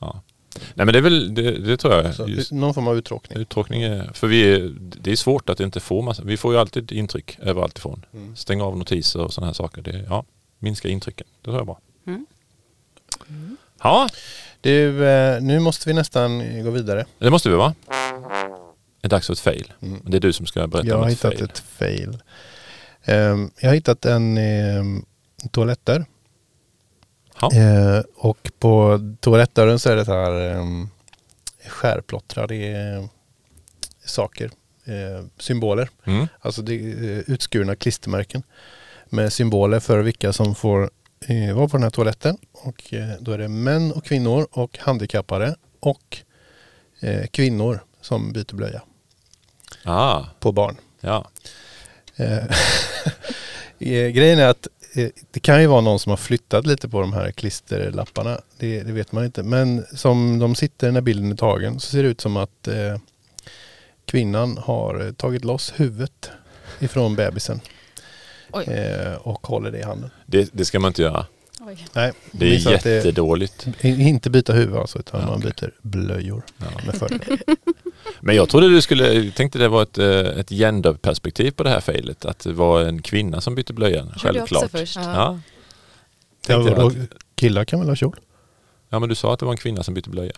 Nej 0.00 0.86
men 0.86 0.92
det 0.92 0.98
är 0.98 1.02
väl, 1.02 1.34
det, 1.34 1.50
det 1.50 1.76
tror 1.76 1.94
jag. 1.94 2.14
Så, 2.14 2.54
någon 2.54 2.74
form 2.74 2.88
av 2.88 2.96
uttråkning. 2.98 3.38
uttråkning 3.38 3.82
är, 3.82 4.10
för 4.14 4.26
vi 4.26 4.52
är, 4.54 4.74
det 4.78 5.12
är 5.12 5.16
svårt 5.16 5.48
att 5.50 5.60
inte 5.60 5.80
få 5.80 6.02
massa, 6.02 6.22
vi 6.22 6.36
får 6.36 6.52
ju 6.52 6.58
alltid 6.60 6.92
intryck 6.92 7.38
överallt 7.42 7.78
ifrån. 7.78 8.04
Mm. 8.14 8.36
Stänga 8.36 8.64
av 8.64 8.78
notiser 8.78 9.20
och 9.20 9.32
sådana 9.34 9.46
här 9.46 9.54
saker. 9.54 9.82
Det, 9.82 10.04
ja, 10.08 10.24
minska 10.58 10.88
intrycken. 10.88 11.26
Det 11.40 11.44
tror 11.44 11.56
jag 11.56 11.60
är 11.62 11.66
bra. 11.66 11.80
Mm. 12.06 12.26
Ja, 13.82 14.08
Du, 14.60 15.06
eh, 15.08 15.40
nu 15.42 15.58
måste 15.60 15.88
vi 15.88 15.94
nästan 15.94 16.62
gå 16.64 16.70
vidare. 16.70 17.04
det 17.18 17.30
måste 17.30 17.48
vi 17.48 17.54
va? 17.56 17.74
Det 19.00 19.06
är 19.06 19.08
dags 19.08 19.26
för 19.26 19.32
ett 19.32 19.40
fail. 19.40 19.72
Mm. 19.82 20.00
Det 20.06 20.16
är 20.16 20.20
du 20.20 20.32
som 20.32 20.46
ska 20.46 20.66
berätta 20.66 20.88
Jag 20.88 20.96
om 20.96 21.02
har 21.02 21.10
ett 21.10 21.12
hittat 21.18 21.32
fail. 21.34 21.44
ett 21.44 21.58
fail. 21.58 22.18
Ehm, 23.04 23.50
jag 23.60 23.68
har 23.68 23.74
hittat 23.74 24.04
en 24.04 24.38
um, 24.38 25.04
toalettdörr. 25.50 26.04
Eh, 27.42 28.00
och 28.16 28.50
på 28.58 29.00
toalettdörren 29.20 29.78
så 29.78 29.90
är 29.90 29.96
det 29.96 30.04
så 30.04 30.12
här 30.12 30.56
um, 30.56 30.90
skärplottrade 31.66 32.54
eh, 32.54 33.04
saker. 34.04 34.50
Eh, 34.84 35.24
symboler. 35.38 35.88
Mm. 36.04 36.26
Alltså 36.40 36.62
det 36.62 36.74
eh, 36.74 37.18
utskurna 37.26 37.76
klistermärken. 37.76 38.42
Med 39.08 39.32
symboler 39.32 39.80
för 39.80 39.98
vilka 39.98 40.32
som 40.32 40.54
får 40.54 40.90
eh, 41.26 41.54
vara 41.56 41.68
på 41.68 41.76
den 41.76 41.82
här 41.82 41.90
toaletten. 41.90 42.38
Och 42.52 42.94
eh, 42.94 43.08
då 43.20 43.32
är 43.32 43.38
det 43.38 43.48
män 43.48 43.92
och 43.92 44.04
kvinnor 44.04 44.48
och 44.50 44.78
handikappade 44.78 45.56
och 45.80 46.18
eh, 47.00 47.26
kvinnor 47.26 47.80
som 48.00 48.32
byter 48.32 48.54
blöja 48.54 48.82
Ah, 49.84 50.24
på 50.40 50.52
barn. 50.52 50.76
Ja, 51.00 51.30
Eh, 52.18 52.38
eh, 53.78 54.08
grejen 54.08 54.38
är 54.38 54.48
att 54.48 54.66
eh, 54.66 54.72
det 55.30 55.40
kan 55.40 55.60
ju 55.60 55.66
vara 55.66 55.80
någon 55.80 55.98
som 55.98 56.10
har 56.10 56.16
flyttat 56.16 56.66
lite 56.66 56.88
på 56.88 57.00
de 57.00 57.12
här 57.12 57.30
klisterlapparna. 57.30 58.40
Det, 58.58 58.82
det 58.82 58.92
vet 58.92 59.12
man 59.12 59.24
inte. 59.24 59.42
Men 59.42 59.84
som 59.94 60.38
de 60.38 60.54
sitter 60.54 60.92
när 60.92 61.00
bilden 61.00 61.32
är 61.32 61.36
tagen 61.36 61.80
så 61.80 61.90
ser 61.90 62.02
det 62.02 62.08
ut 62.08 62.20
som 62.20 62.36
att 62.36 62.68
eh, 62.68 62.96
kvinnan 64.04 64.58
har 64.58 65.06
eh, 65.06 65.12
tagit 65.12 65.44
loss 65.44 65.72
huvudet 65.76 66.30
ifrån 66.78 67.16
bebisen. 67.16 67.60
Oj. 68.52 68.64
Eh, 68.64 69.14
och 69.14 69.46
håller 69.46 69.70
det 69.70 69.78
i 69.78 69.82
handen. 69.82 70.10
det, 70.26 70.50
det 70.52 70.64
ska 70.64 70.80
man 70.80 70.88
inte 70.90 71.02
göra. 71.02 71.26
Oj. 71.60 71.86
Nej, 71.92 72.12
Det 72.32 72.54
är 72.54 72.74
att 72.76 72.82
det- 72.82 72.94
jättedåligt. 72.94 73.66
Inte 73.82 74.30
byta 74.30 74.52
huvud 74.52 74.76
alltså, 74.76 74.98
utan 74.98 75.20
Ja, 75.20 75.26
man 75.26 75.38
okej. 75.38 75.52
byter 75.60 75.70
blöjor 75.82 76.42
Ja. 76.58 76.66
med 76.86 76.94
fördel. 76.94 77.20
Men 78.20 78.36
jag 78.36 78.48
trodde 78.48 78.68
du 78.68 78.82
skulle, 78.82 79.12
jag 79.12 79.34
tänkte 79.34 79.58
det 79.58 79.68
var 79.68 79.82
ett, 79.82 79.98
eh, 79.98 80.08
ett 80.08 80.48
genderperspektiv 80.48 81.50
på 81.50 81.62
det 81.62 81.70
här 81.70 81.80
failet. 81.80 82.24
Att 82.24 82.38
det 82.38 82.52
var 82.52 82.80
en 82.80 83.02
kvinna 83.02 83.40
som 83.40 83.54
bytte 83.54 83.72
blöjan. 83.72 84.06
Trodde 84.06 84.14
jag 84.14 84.34
Självklart. 84.34 84.64
också 84.64 84.78
först. 84.78 84.96
Ja. 84.96 85.40
Ja. 86.46 86.86
Att, 86.86 86.94
killar 87.34 87.64
kan 87.64 87.80
väl 87.80 87.88
ha 87.88 87.96
kjol? 87.96 88.16
ja 88.88 88.98
men 88.98 89.08
du 89.08 89.14
sa 89.14 89.32
att 89.32 89.38
det 89.38 89.44
var 89.46 89.52
en 89.52 89.58
kvinna 89.58 89.82
som 89.82 89.94
bytte 89.94 90.10
blöja. 90.10 90.32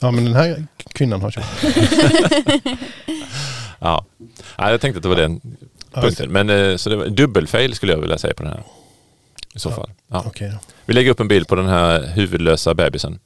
Ja 0.00 0.10
men 0.10 0.24
den 0.24 0.34
här 0.34 0.66
kvinnan 0.88 1.22
har 1.22 1.30
kjol. 1.30 1.44
Ja. 3.78 4.04
ja 4.56 4.70
jag 4.70 4.80
tänkte 4.80 4.98
att 4.98 5.02
det 5.02 5.08
var 5.08 5.16
den 5.16 5.40
punkten. 5.92 6.32
Men 6.32 6.50
eh, 6.50 6.76
så 6.76 6.90
det 6.90 6.96
var 6.96 7.06
dubbelfail 7.06 7.74
skulle 7.74 7.92
jag 7.92 8.00
vilja 8.00 8.18
säga 8.18 8.34
på 8.34 8.42
den 8.42 8.52
här. 8.52 8.62
I 9.54 9.58
så 9.58 9.70
fall. 9.70 9.90
Ja. 10.08 10.32
Vi 10.84 10.94
lägger 10.94 11.10
upp 11.10 11.20
en 11.20 11.28
bild 11.28 11.48
på 11.48 11.54
den 11.54 11.66
här 11.66 12.06
huvudlösa 12.06 12.74
bebisen. 12.74 13.18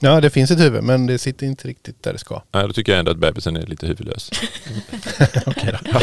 Ja 0.00 0.20
det 0.20 0.30
finns 0.30 0.50
ett 0.50 0.60
huvud 0.60 0.82
men 0.82 1.06
det 1.06 1.18
sitter 1.18 1.46
inte 1.46 1.68
riktigt 1.68 2.02
där 2.02 2.12
det 2.12 2.18
ska. 2.18 2.42
Ja, 2.52 2.66
då 2.66 2.72
tycker 2.72 2.92
jag 2.92 2.98
ändå 2.98 3.10
att 3.10 3.18
bebisen 3.18 3.56
är 3.56 3.66
lite 3.66 3.86
huvudlös. 3.86 4.30
Okej 5.46 5.74
då. 5.92 6.00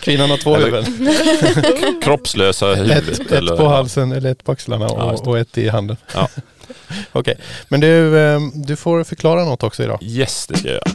Kvinnan 0.00 0.30
har 0.30 0.36
två 0.36 0.56
Eller- 0.56 0.82
huvuden. 0.82 2.00
Kroppslösa 2.02 2.66
huvudet. 2.74 3.08
Ett, 3.08 3.20
ett 3.20 3.32
eller- 3.32 3.56
på 3.56 3.68
halsen 3.68 4.12
eller 4.12 4.30
ett 4.30 4.44
på 4.44 4.52
axlarna 4.52 4.84
Ja, 4.84 5.12
och, 5.24 5.38
ett 5.38 5.58
i 5.58 5.68
handen. 5.68 5.96
Ja. 6.14 6.28
Okej, 7.12 7.36
men 7.68 7.80
du, 7.80 8.18
eh, 8.18 8.40
du 8.54 8.76
får 8.76 9.04
förklara 9.04 9.44
något 9.44 9.62
också 9.62 9.82
idag. 9.82 9.98
Yes, 10.02 10.46
det 10.46 10.58
ska 10.58 10.68
jag 10.68 10.74
göra. 10.74 10.90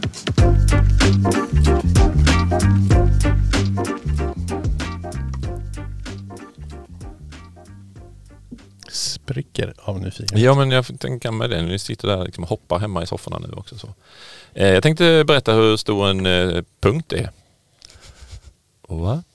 Spricker 8.95 9.73
av 9.77 9.99
nyfikenhet. 9.99 10.45
Ja, 10.45 10.55
men 10.55 10.71
jag 10.71 10.99
tänker 10.99 11.31
mig 11.31 11.49
det. 11.49 11.61
Ni 11.61 11.79
sitter 11.79 12.07
där 12.07 12.25
liksom 12.25 12.43
och 12.43 12.49
hoppar 12.49 12.79
hemma 12.79 13.03
i 13.03 13.07
sofforna 13.07 13.39
nu 13.39 13.53
också. 13.53 13.77
Så. 13.77 13.87
Eh, 14.53 14.67
jag 14.67 14.83
tänkte 14.83 15.23
berätta 15.27 15.53
hur 15.53 15.77
stor 15.77 16.07
en 16.07 16.25
eh, 16.25 16.63
punkt 16.79 17.13
är. 17.13 17.29
What? 18.87 19.25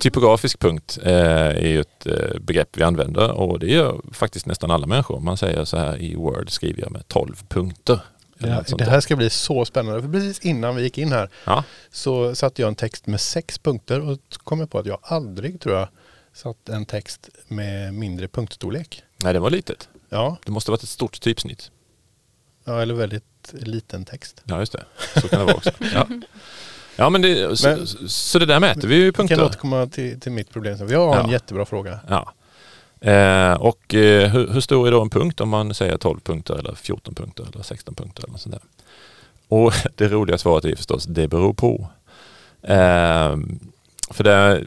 Typografisk 0.00 0.58
punkt 0.58 0.98
eh, 1.02 1.12
är 1.46 1.66
ju 1.66 1.80
ett 1.80 2.06
begrepp 2.40 2.68
vi 2.72 2.82
använder 2.82 3.30
och 3.30 3.58
det 3.58 3.66
gör 3.66 4.00
faktiskt 4.12 4.46
nästan 4.46 4.70
alla 4.70 4.86
människor. 4.86 5.20
Man 5.20 5.36
säger 5.36 5.64
så 5.64 5.76
här 5.76 6.02
i 6.02 6.14
Word 6.14 6.50
skriver 6.50 6.82
jag 6.82 6.92
med 6.92 7.08
12 7.08 7.34
punkter. 7.48 8.00
Ja, 8.38 8.64
det 8.78 8.84
här 8.84 9.00
ska 9.00 9.16
bli 9.16 9.30
så 9.30 9.64
spännande. 9.64 10.02
För 10.02 10.08
precis 10.08 10.38
innan 10.40 10.76
vi 10.76 10.82
gick 10.82 10.98
in 10.98 11.12
här 11.12 11.28
Ja. 11.44 11.64
så 11.90 12.34
satte 12.34 12.62
jag 12.62 12.68
en 12.68 12.74
text 12.74 13.06
med 13.06 13.20
sex 13.20 13.58
punkter 13.58 14.08
och 14.10 14.18
kom 14.44 14.60
jag 14.60 14.70
på 14.70 14.78
att 14.78 14.86
jag 14.86 14.98
aldrig 15.02 15.60
tror 15.60 15.76
jag 15.76 15.88
satt 16.34 16.68
en 16.68 16.84
text 16.86 17.28
med 17.48 17.94
mindre 17.94 18.28
punktstorlek. 18.28 19.02
Nej, 19.22 19.32
det 19.32 19.38
var 19.40 19.50
litet. 19.50 19.88
Ja, 20.08 20.36
Det 20.44 20.52
måste 20.52 20.70
varit 20.70 20.82
ett 20.82 20.88
stort 20.88 21.20
typsnitt. 21.20 21.70
ja 22.64 22.82
eller 22.82 22.94
väldigt 22.94 23.24
liten 23.52 24.04
text. 24.04 24.40
Ja, 24.44 24.58
just 24.58 24.72
det. 24.72 24.84
Så 25.20 25.28
kan 25.28 25.38
det 25.38 25.44
vara 25.44 25.56
också. 25.56 25.70
Ja, 25.94 26.06
ja 26.96 27.10
men, 27.10 27.22
det, 27.22 27.56
så, 27.58 27.68
Men- 27.68 27.86
så 28.08 28.38
det 28.38 28.46
där 28.46 28.60
mäter 28.60 28.88
vi 28.88 28.94
ju 28.94 29.02
i 29.02 29.04
Vi 29.04 29.12
kan 29.12 29.26
punkter. 29.28 29.44
återkomma 29.46 29.86
till, 29.86 30.20
till 30.20 30.32
mitt 30.32 30.50
problem 30.50 30.78
sen. 30.78 30.88
Jag 30.88 31.06
har 31.06 31.16
en 31.20 31.26
Ja. 31.26 31.32
jättebra 31.32 31.64
fråga. 31.64 32.00
Ja. 32.08 32.32
Eh, 33.10 33.52
och 33.54 33.94
eh, 33.94 34.30
hur, 34.30 34.48
hur 34.48 34.60
stor 34.60 34.86
är 34.88 34.92
då 34.92 35.02
en 35.02 35.10
punkt 35.10 35.40
om 35.40 35.48
man 35.48 35.74
säger 35.74 35.96
12 35.98 36.20
punkter 36.20 36.54
eller 36.54 36.74
14 36.74 37.14
punkter 37.14 37.46
eller 37.52 37.62
16 37.62 37.94
punkter 37.94 38.22
eller 38.22 38.32
något 38.32 38.40
sånt 38.40 38.54
där? 38.54 38.62
Och 39.48 39.72
det 39.96 40.08
roliga 40.08 40.38
svaret 40.38 40.64
är 40.64 40.76
förstås, 40.76 41.04
det 41.04 41.28
beror 41.28 41.52
på. 41.54 41.86
Eh, 42.62 43.36
för 44.10 44.24
det 44.24 44.66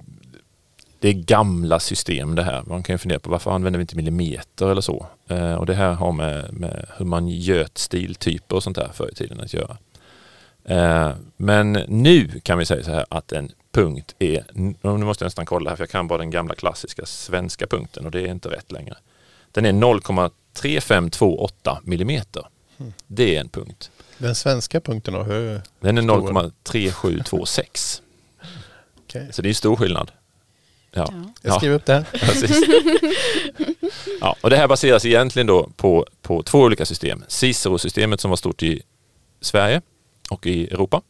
det 1.06 1.10
är 1.10 1.14
gamla 1.14 1.80
system 1.80 2.36
det 2.36 2.44
här. 2.44 2.64
Man 2.68 2.84
kan 2.84 2.94
ju 2.94 2.98
fundera 2.98 3.20
på 3.20 3.30
varför 3.30 3.52
använder 3.52 3.78
vi 3.78 3.82
inte 3.82 3.96
millimeter 3.96 4.72
eller 4.72 4.82
så? 4.82 5.08
Eh, 5.28 5.54
och 5.54 5.66
det 5.66 5.74
här 5.74 5.94
har 5.94 6.12
med, 6.12 6.54
med 6.54 6.86
hur 6.98 7.06
man 7.06 7.28
göt 7.28 7.78
stiltyper 7.78 8.56
och 8.56 8.64
sånt 8.64 8.76
där 8.76 8.90
förr 8.94 9.10
i 9.12 9.16
tiden 9.16 9.40
att 9.40 9.54
göra. 9.54 9.78
Eh, 10.64 11.12
men 11.38 11.72
nu 11.88 12.40
kan 12.44 12.58
vi 12.58 12.66
säga 12.66 12.84
så 12.84 12.92
här 12.92 13.06
att 13.10 13.32
en 13.32 13.52
punkt 13.72 14.16
är, 14.20 14.46
nu 14.54 14.76
måste 14.82 15.24
jag 15.24 15.28
nästan 15.28 15.46
kolla 15.46 15.70
här 15.70 15.78
för 15.78 15.84
jag 15.84 15.90
kan 15.90 16.08
bara 16.08 16.20
den 16.20 16.32
gamla 16.32 16.56
klassiska 16.56 17.06
svenska 17.06 17.68
punkten 17.68 18.06
och 18.06 18.12
det 18.12 18.22
är 18.22 18.28
inte 18.28 18.50
rätt 18.50 18.72
längre. 18.72 18.96
Den 19.52 19.66
är 19.66 19.74
0,3528 19.74 21.78
millimeter. 21.84 22.48
Det 23.08 23.36
är 23.36 23.42
en 23.42 23.50
punkt. 23.50 23.92
Den 24.18 24.36
svenska 24.36 24.82
punkten 24.82 25.14
då? 25.14 25.24
Hur, 25.24 25.62
Den 25.80 25.98
är 25.98 26.02
Stor. 26.02 26.52
0,3726. 26.64 28.02
okay. 29.06 29.32
Så 29.32 29.42
det 29.42 29.50
är 29.50 29.54
stor 29.54 29.76
skillnad. 29.76 30.12
Ja. 30.96 31.08
Ja. 31.12 31.34
Jag 31.42 31.56
skriver 31.56 31.76
upp 31.76 31.86
det 31.86 31.94
här. 31.94 32.06
Ja, 34.22 34.36
och 34.42 34.50
det 34.50 34.58
här 34.58 34.68
baseras 34.68 35.06
egentligen 35.06 35.48
då 35.48 35.70
på, 35.76 36.06
på 36.22 36.44
två 36.44 36.60
olika 36.60 36.86
system. 36.86 37.24
Cicero-systemet 37.28 38.22
som 38.22 38.30
var 38.30 38.38
stort 38.38 38.64
i 38.64 38.82
Sverige 39.42 39.82
och 40.30 40.48
i 40.48 40.68
Europa 40.68 41.02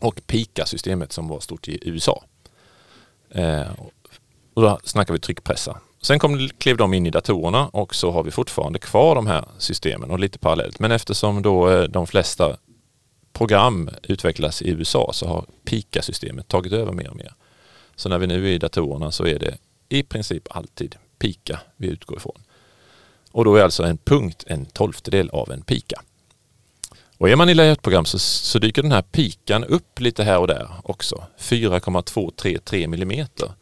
och 0.00 0.20
Pika-systemet 0.26 1.12
som 1.12 1.28
var 1.28 1.40
stort 1.40 1.68
i 1.68 1.78
USA. 1.82 2.24
Eh, 3.30 3.70
och 4.54 4.62
då 4.62 4.78
snackar 4.84 5.12
vi 5.12 5.20
tryckpressar. 5.20 5.76
Sen 6.02 6.18
kom, 6.18 6.48
klev 6.58 6.76
de 6.76 6.94
in 6.94 7.06
i 7.06 7.10
datorerna 7.10 7.68
och 7.68 7.94
så 7.94 8.10
har 8.10 8.22
vi 8.22 8.30
fortfarande 8.30 8.78
kvar 8.78 9.14
de 9.14 9.26
här 9.26 9.44
systemen 9.58 10.10
och 10.10 10.18
lite 10.18 10.38
parallellt. 10.38 10.78
Men 10.78 10.92
eftersom 10.92 11.42
då 11.42 11.70
eh, 11.70 11.82
de 11.82 12.06
flesta 12.06 12.56
program 13.32 13.90
utvecklas 14.02 14.62
i 14.62 14.70
USA 14.70 15.10
så 15.12 15.26
har 15.26 15.44
Pika-systemet 15.64 16.48
tagit 16.48 16.72
över 16.72 16.92
mer 16.92 17.10
och 17.10 17.16
mer. 17.16 17.34
Så 17.96 18.08
när 18.08 18.18
vi 18.18 18.26
nu 18.26 18.48
är 18.48 18.52
i 18.52 18.58
datorerna 18.58 19.10
så 19.10 19.26
är 19.26 19.38
det 19.38 19.58
i 19.88 20.02
princip 20.02 20.46
alltid 20.50 20.96
pika 21.18 21.60
vi 21.76 21.88
utgår 21.88 22.16
ifrån. 22.16 22.40
Och 23.30 23.44
då 23.44 23.56
är 23.56 23.62
alltså 23.62 23.82
en 23.82 23.98
punkt 23.98 24.44
en 24.46 24.66
tolftedel 24.66 25.30
av 25.30 25.52
en 25.52 25.62
pika. 25.62 26.02
Och 27.18 27.30
är 27.30 27.36
man 27.36 27.48
i 27.48 27.54
layoutprogram 27.54 28.04
så, 28.04 28.18
så 28.18 28.58
dyker 28.58 28.82
den 28.82 28.92
här 28.92 29.02
pikan 29.02 29.64
upp 29.64 30.00
lite 30.00 30.24
här 30.24 30.38
och 30.38 30.46
där 30.46 30.68
också. 30.82 31.24
4,233 31.38 32.88
millimeter. 32.88 33.52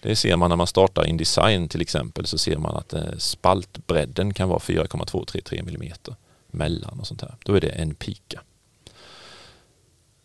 Det 0.00 0.16
ser 0.16 0.36
man 0.36 0.50
när 0.50 0.56
man 0.56 0.66
startar 0.66 1.06
InDesign 1.06 1.68
till 1.68 1.80
exempel 1.80 2.26
så 2.26 2.38
ser 2.38 2.56
man 2.56 2.76
att 2.76 2.92
eh, 2.92 3.16
spaltbredden 3.18 4.34
kan 4.34 4.48
vara 4.48 4.60
4,233 4.60 5.62
millimeter 5.62 6.14
mellan 6.50 7.00
och 7.00 7.06
sånt 7.06 7.20
här. 7.20 7.34
Då 7.44 7.54
är 7.54 7.60
det 7.60 7.68
en 7.68 7.94
pika. 7.94 8.40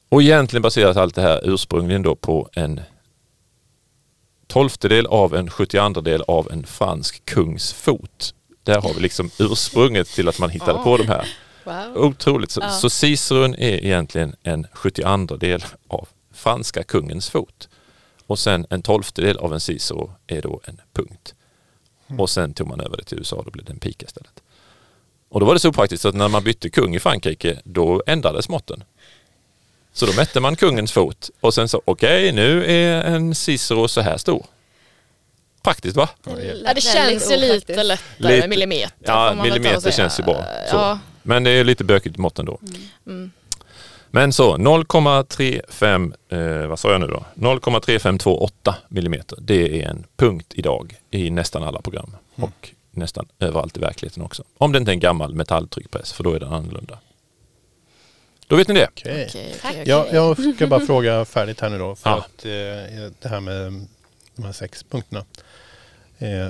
Och 0.09 0.21
egentligen 0.21 0.61
baseras 0.61 0.97
allt 0.97 1.15
det 1.15 1.21
här 1.21 1.41
ursprungligen 1.43 2.01
då 2.01 2.15
på 2.15 2.49
en 2.53 2.81
tolftedel 4.51 5.05
av 5.05 5.35
en 5.35 5.49
72 5.49 6.01
del 6.01 6.21
av 6.27 6.51
en 6.51 6.65
fransk 6.65 7.25
kungs 7.25 7.73
fot. 7.73 8.33
Där 8.63 8.81
har 8.81 8.93
vi 8.93 9.01
liksom 9.01 9.29
ursprunget 9.39 10.07
till 10.07 10.27
att 10.29 10.39
man 10.39 10.49
hittade 10.49 10.79
på 10.83 10.97
de 10.97 11.07
här. 11.07 11.27
Wow. 11.63 11.97
Otroligt. 12.05 12.51
Så, 12.51 12.61
Ja. 12.61 12.69
så 12.69 12.89
Ciceron 12.89 13.55
är 13.55 13.85
egentligen 13.85 14.35
en 14.43 14.67
72 14.73 15.37
del 15.37 15.63
av 15.87 16.07
franska 16.33 16.83
kungens 16.83 17.29
fot. 17.29 17.69
Och 18.27 18.39
sen 18.39 18.65
en 18.69 18.81
tolftedel 18.81 19.37
av 19.37 19.53
en 19.53 19.59
Cicero 19.59 20.11
är 20.27 20.41
då 20.41 20.61
en 20.63 20.81
punkt. 20.93 21.33
Och 22.17 22.29
sen 22.29 22.53
tog 22.53 22.67
man 22.67 22.79
över 22.81 22.97
det 22.97 23.03
till 23.03 23.17
USA 23.17 23.35
och 23.35 23.45
då 23.45 23.51
blev 23.51 23.65
det 23.65 23.71
en 23.73 23.79
pika 23.79 24.05
istället. 24.05 24.43
Och 25.29 25.39
då 25.39 25.45
var 25.45 25.53
det 25.53 25.59
så 25.59 25.71
praktiskt 25.73 26.05
att 26.05 26.15
när 26.15 26.27
man 26.27 26.43
bytte 26.43 26.69
kung 26.69 26.95
i 26.95 26.99
Frankrike 26.99 27.61
då 27.63 28.03
ändrades 28.07 28.49
måtten. 28.49 28.83
Så 29.93 30.05
då 30.05 30.13
mätte 30.13 30.39
man 30.39 30.55
kungens 30.55 30.91
fot 30.91 31.29
och 31.39 31.53
sen 31.53 31.69
så 31.69 31.81
okej 31.85 32.31
nu 32.31 32.65
är 32.65 33.03
en 33.03 33.35
Cicero 33.35 33.87
så 33.87 34.01
här 34.01 34.17
stor. 34.17 34.45
Praktiskt 35.63 35.97
va? 35.97 36.09
Ja, 36.65 36.73
det 36.73 36.81
känns 36.81 37.31
ju 37.31 37.37
lite 37.37 37.83
lättare 37.83 37.97
Lite- 38.17 38.39
med 38.39 38.49
millimeter. 38.49 38.93
Ja, 38.99 39.33
millimeter 39.43 39.91
känns 39.91 40.19
ju 40.19 40.23
bra. 40.23 40.45
Så. 40.69 40.75
Ja, 40.75 40.99
Men 41.23 41.43
det 41.43 41.49
är 41.51 41.63
lite 41.63 41.83
bökigt 41.83 42.17
mått 42.17 42.39
ändå. 42.39 42.59
mm. 43.07 43.31
Men 44.13 44.33
så 44.33 44.57
0,35, 44.57 46.13
eh, 46.29 46.67
vad 46.67 46.79
sa 46.79 46.91
jag 46.91 47.01
nu 47.01 47.07
då? 47.07 47.25
0,3528 47.35 48.73
millimeter. 48.87 49.37
Det 49.41 49.81
är 49.83 49.87
en 49.89 50.03
punkt 50.17 50.47
idag 50.55 50.95
i 51.11 51.29
nästan 51.29 51.63
alla 51.63 51.81
program 51.81 52.15
och 52.35 52.69
nästan 52.91 53.27
överallt 53.39 53.77
i 53.77 53.79
verkligheten 53.79 54.23
också. 54.23 54.43
Om 54.57 54.71
det 54.71 54.77
inte 54.77 54.91
är 54.91 54.93
en 54.93 54.99
gammal 54.99 55.33
metalltryckpress 55.33 56.13
för 56.13 56.23
då 56.23 56.33
är 56.33 56.39
den 56.39 56.53
annorlunda. 56.53 56.97
Då 58.51 58.57
vet 58.57 58.67
ni 58.67 58.73
det. 58.73 58.87
Okej. 58.87 59.25
Okej, 59.29 59.55
okej, 59.65 59.83
Jag, 59.85 60.01
okej. 60.01 60.15
jag 60.15 60.55
ska 60.55 60.67
bara 60.67 60.79
fråga 60.85 61.25
färdigt 61.25 61.61
här 61.61 61.69
nu 61.69 61.77
då. 61.79 61.95
För 61.95 62.09
Ja. 62.09 62.17
att 62.17 62.45
eh, 62.45 63.11
det 63.21 63.29
här 63.29 63.39
med 63.39 63.85
de 64.35 64.45
här 64.45 64.51
sex 64.51 64.83
punkterna. 64.83 65.25
Eh, 66.19 66.47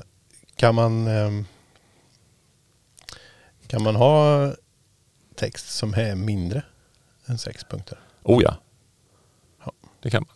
kan 0.55 0.75
man 0.75 1.07
ehm, 1.07 1.45
kan 3.67 3.83
man 3.83 3.95
ha 3.95 4.51
text 5.35 5.69
som 5.75 5.93
är 5.93 6.15
mindre 6.15 6.63
än 7.25 7.37
sex 7.37 7.63
punkter? 7.63 7.99
Oh 8.23 8.43
ja. 8.43 8.55
det 10.01 10.09
kan 10.09 10.25
man. 10.27 10.35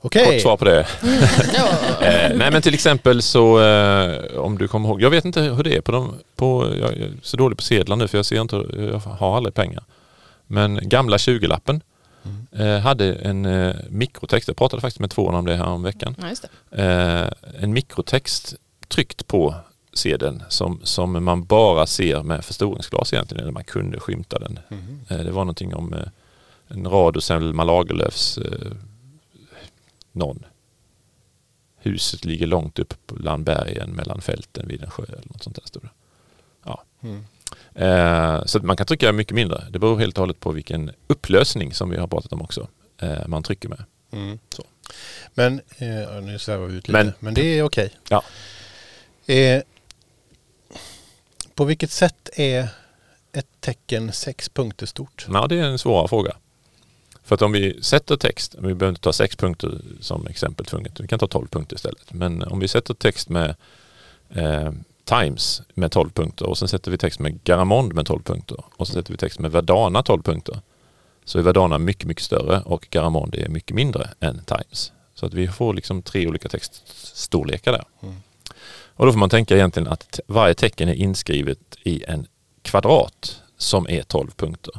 Okej. 0.00 0.24
Kort 0.24 0.42
svar 0.42 0.56
på 0.56 0.64
det. 0.64 0.86
Ja. 1.54 1.68
Eh, 2.06 2.36
nej 2.36 2.50
men 2.50 2.62
till 2.62 2.74
exempel 2.74 3.22
så 3.22 3.60
eh, 3.62 4.38
om 4.38 4.58
du 4.58 4.68
kommer 4.68 4.88
ihåg, 4.88 5.02
jag 5.02 5.10
vet 5.10 5.24
inte 5.24 5.40
hur 5.40 5.62
det 5.62 5.76
är 5.76 5.80
på 5.80 5.92
de, 5.92 6.14
på, 6.36 6.74
jag 6.80 6.92
är 6.92 7.12
så 7.22 7.36
dålig 7.36 7.58
på 7.58 7.62
sedlar 7.62 7.96
nu 7.96 8.08
för 8.08 8.18
jag 8.18 8.26
ser 8.26 8.40
inte, 8.40 8.56
jag 8.78 8.98
har 8.98 9.36
aldrig 9.36 9.54
pengar. 9.54 9.84
Men 10.52 10.88
gamla 10.88 11.16
20-lappen 11.16 11.80
Mm. 12.24 12.46
eh, 12.52 12.78
hade 12.80 13.14
en 13.14 13.44
eh, 13.46 13.76
mikrotext, 13.88 14.48
jag 14.48 14.56
pratade 14.56 14.80
faktiskt 14.80 15.00
med 15.00 15.10
två 15.10 15.26
om 15.26 15.44
det 15.46 15.56
här 15.56 15.66
om 15.66 15.82
veckan. 15.82 16.14
Ja, 16.20 16.28
just 16.28 16.48
det. 16.70 16.82
Eh, 16.82 17.62
en 17.62 17.72
mikrotext 17.72 18.54
tryckt 18.88 19.26
på 19.26 19.54
sedeln 19.92 20.42
som, 20.48 20.80
som 20.82 21.24
man 21.24 21.44
bara 21.44 21.86
ser 21.86 22.22
med 22.22 22.44
förstoringsglas 22.44 23.12
egentligen, 23.12 23.42
eller 23.42 23.52
man 23.52 23.64
kunde 23.64 24.00
skymta 24.00 24.38
den. 24.38 24.58
Mhm. 24.68 25.00
Eh, 25.08 25.18
det 25.18 25.30
var 25.30 25.44
någonting 25.44 25.74
om 25.74 25.94
en 26.68 26.88
rad 26.88 27.16
och 27.16 27.22
Selma 27.22 27.64
Lagerlöfs 27.64 28.38
eh, 28.38 28.72
någon. 30.12 30.44
Huset 31.76 32.24
ligger 32.24 32.46
långt 32.46 32.78
upp 32.78 32.94
bland 33.06 33.44
bergen 33.44 33.90
mellan 33.90 34.20
fälten 34.20 34.68
vid 34.68 34.82
en 34.82 34.90
sjö 34.90 35.02
eller 35.08 35.22
något 35.32 35.42
sånt 35.42 35.56
där 35.56 35.66
stod 35.66 35.82
det. 35.82 35.90
Ja. 36.64 36.82
Mm. 37.02 37.24
Eh, 37.74 38.44
så 38.44 38.58
man 38.58 38.76
kan 38.76 38.86
trycka 38.86 39.12
mycket 39.12 39.34
mindre. 39.34 39.64
Det 39.70 39.78
beror 39.78 39.98
helt 39.98 40.18
och 40.18 40.22
hållet 40.22 40.40
på 40.40 40.52
vilken 40.52 40.90
upplösning 41.06 41.74
som 41.74 41.90
vi 41.90 41.96
har 41.96 42.06
pratat 42.06 42.32
om 42.32 42.42
också. 42.42 42.68
Eh, 43.02 43.26
man 43.28 43.42
trycker 43.42 43.68
med. 43.68 43.84
Mm. 44.12 44.38
Så. 44.50 44.64
Men, 45.34 45.60
eh, 45.78 46.22
nu 46.22 46.38
svävar 46.38 46.66
vi 46.66 46.74
ut 46.76 46.88
lite, 46.88 47.04
Men- 47.04 47.12
men, 47.18 47.34
det 47.34 47.58
är 47.58 47.62
okej. 47.62 47.90
Ja. 48.08 48.22
Eh, 49.26 49.62
på 51.54 51.64
vilket 51.64 51.90
sätt 51.90 52.30
är 52.36 52.68
ett 53.32 53.46
tecken 53.60 54.12
sex 54.12 54.48
punkter 54.48 54.86
stort? 54.86 55.26
Ja, 55.32 55.46
det 55.46 55.58
är 55.58 55.62
en 55.62 55.78
svår 55.78 56.08
fråga. 56.08 56.36
För 57.24 57.34
att 57.34 57.42
om 57.42 57.52
vi 57.52 57.82
sätter 57.82 58.16
text, 58.16 58.54
vi 58.54 58.60
behöver 58.74 58.88
inte 58.88 59.00
ta 59.00 59.12
sex 59.12 59.36
punkter 59.36 59.80
som 60.00 60.26
exempel 60.26 60.66
tvunget, 60.66 61.00
vi 61.00 61.08
kan 61.08 61.18
ta 61.18 61.26
12 61.26 61.48
punkter 61.48 61.76
istället. 61.76 62.12
Men 62.12 62.42
om 62.42 62.60
vi 62.60 62.68
sätter 62.68 62.94
text 62.94 63.28
med 63.28 63.54
eh, 64.30 64.72
Times 65.10 65.62
med 65.74 65.92
12 65.92 66.10
punkter 66.10 66.46
och 66.46 66.58
sen 66.58 66.68
sätter 66.68 66.90
vi 66.90 66.98
text 66.98 67.20
med 67.20 67.44
Garamond 67.44 67.94
med 67.94 68.06
12 68.06 68.22
punkter 68.22 68.64
och 68.76 68.86
så 68.86 68.92
sätter 68.92 69.12
vi 69.12 69.16
text 69.16 69.38
med 69.38 69.50
Verdana 69.52 70.02
12 70.02 70.22
punkter. 70.22 70.60
Så 71.24 71.38
är 71.38 71.42
Verdana 71.42 71.78
mycket, 71.78 72.04
mycket 72.04 72.24
större 72.24 72.60
och 72.60 72.86
Garamond 72.90 73.34
är 73.34 73.48
mycket 73.48 73.76
mindre 73.76 74.10
än 74.20 74.44
Times. 74.44 74.92
Så 75.14 75.26
att 75.26 75.34
vi 75.34 75.48
får 75.48 75.74
liksom 75.74 76.02
tre 76.02 76.26
olika 76.26 76.48
textstorlekar 76.48 77.72
där. 77.72 77.84
Mm. 78.02 78.14
Och 78.96 79.06
då 79.06 79.12
får 79.12 79.18
man 79.18 79.30
tänka 79.30 79.54
egentligen 79.54 79.88
att 79.88 80.20
varje 80.26 80.54
tecken 80.54 80.88
är 80.88 80.94
inskrivet 80.94 81.76
i 81.82 82.04
en 82.04 82.26
kvadrat 82.62 83.42
som 83.56 83.88
är 83.88 84.02
12 84.02 84.30
punkter. 84.36 84.74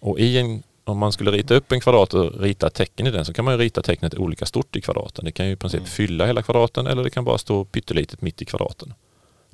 Och 0.00 0.18
i 0.18 0.38
en, 0.38 0.62
om 0.84 0.98
man 0.98 1.12
skulle 1.12 1.30
rita 1.30 1.54
upp 1.54 1.72
en 1.72 1.80
kvadrat 1.80 2.14
och 2.14 2.40
rita 2.40 2.70
tecken 2.70 3.06
i 3.06 3.10
den 3.10 3.24
så 3.24 3.32
kan 3.32 3.44
man 3.44 3.54
ju 3.54 3.60
rita 3.60 3.82
tecknet 3.82 4.14
olika 4.14 4.46
stort 4.46 4.76
i 4.76 4.80
kvadraten. 4.80 5.24
Det 5.24 5.32
kan 5.32 5.46
ju 5.46 5.52
i 5.52 5.56
princip 5.56 5.80
Mm. 5.80 5.90
fylla 5.90 6.26
hela 6.26 6.42
kvadraten 6.42 6.86
eller 6.86 7.04
det 7.04 7.10
kan 7.10 7.24
bara 7.24 7.38
stå 7.38 7.64
pyttelitet 7.64 8.22
mitt 8.22 8.42
i 8.42 8.44
kvadraten. 8.44 8.94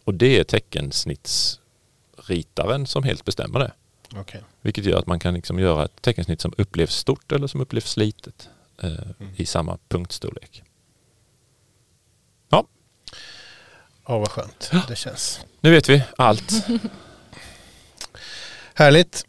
Och 0.05 0.15
det 0.15 0.39
är 0.39 0.45
teckensnittsritaren 0.45 2.87
som 2.87 3.03
helt 3.03 3.25
bestämmer 3.25 3.59
det. 3.61 3.73
Okej. 4.17 4.43
Vilket 4.61 4.85
gör 4.85 4.99
att 4.99 5.07
man 5.07 5.21
kan 5.21 5.35
liksom 5.35 5.59
göra 5.59 5.85
ett 5.85 6.03
teckensnitt 6.03 6.41
som 6.41 6.55
upplevs 6.59 6.95
stort 6.97 7.33
eller 7.33 7.47
som 7.47 7.61
upplevs 7.61 7.97
litet 7.97 8.49
eh, 8.83 8.91
i 9.37 9.47
samma 9.47 9.79
punktstorlek. 9.89 10.63
Ja, 12.49 12.67
Ja, 14.07 14.19
vad 14.19 14.31
skönt 14.31 14.71
det 14.89 14.97
känns. 14.97 15.41
nu 15.61 15.71
vet 15.71 15.89
vi 15.89 16.03
allt. 16.19 16.53
Härligt. 18.75 19.27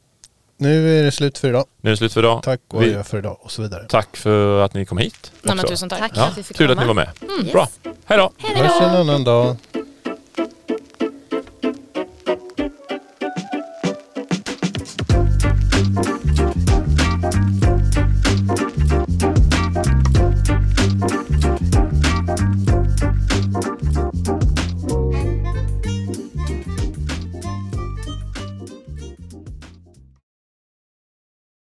Nu 0.57 0.99
är 0.99 1.03
det 1.03 1.11
slut 1.11 1.37
för 1.37 1.47
idag. 1.49 1.65
Nu 1.81 1.89
är 1.89 1.91
det 1.91 1.97
slut 1.97 2.13
för 2.13 2.21
idag. 2.21 2.43
Tack 2.43 2.61
och 2.67 2.81
Vi- 2.83 2.87
adjö 2.89 3.03
för 3.03 3.17
idag 3.17 3.37
och 3.41 3.51
så 3.51 3.61
vidare. 3.61 3.85
Tack 3.89 4.17
för 4.17 4.61
att 4.61 4.73
ni 4.73 4.85
kom 4.85 4.97
hit. 4.97 5.31
Nej, 5.41 5.55
men 5.55 5.65
tusen 5.65 5.89
tack. 5.89 5.99
Tack 5.99 6.11
Ja, 6.15 6.25
att 6.27 6.37
vi 6.37 6.43
fick 6.43 6.57
kul 6.57 6.71
att 6.71 6.77
komma. 6.77 6.81
ni 6.81 6.87
var 6.87 6.93
med. 6.93 7.09
Yes. 7.43 7.51
Bra, 7.53 7.69
hej 8.05 8.17
då! 8.17 8.31
Hej 8.37 8.55
då! 8.55 8.61
Hörs 8.63 8.81
en 8.81 8.89
annan 8.95 9.23
dag. 9.23 9.57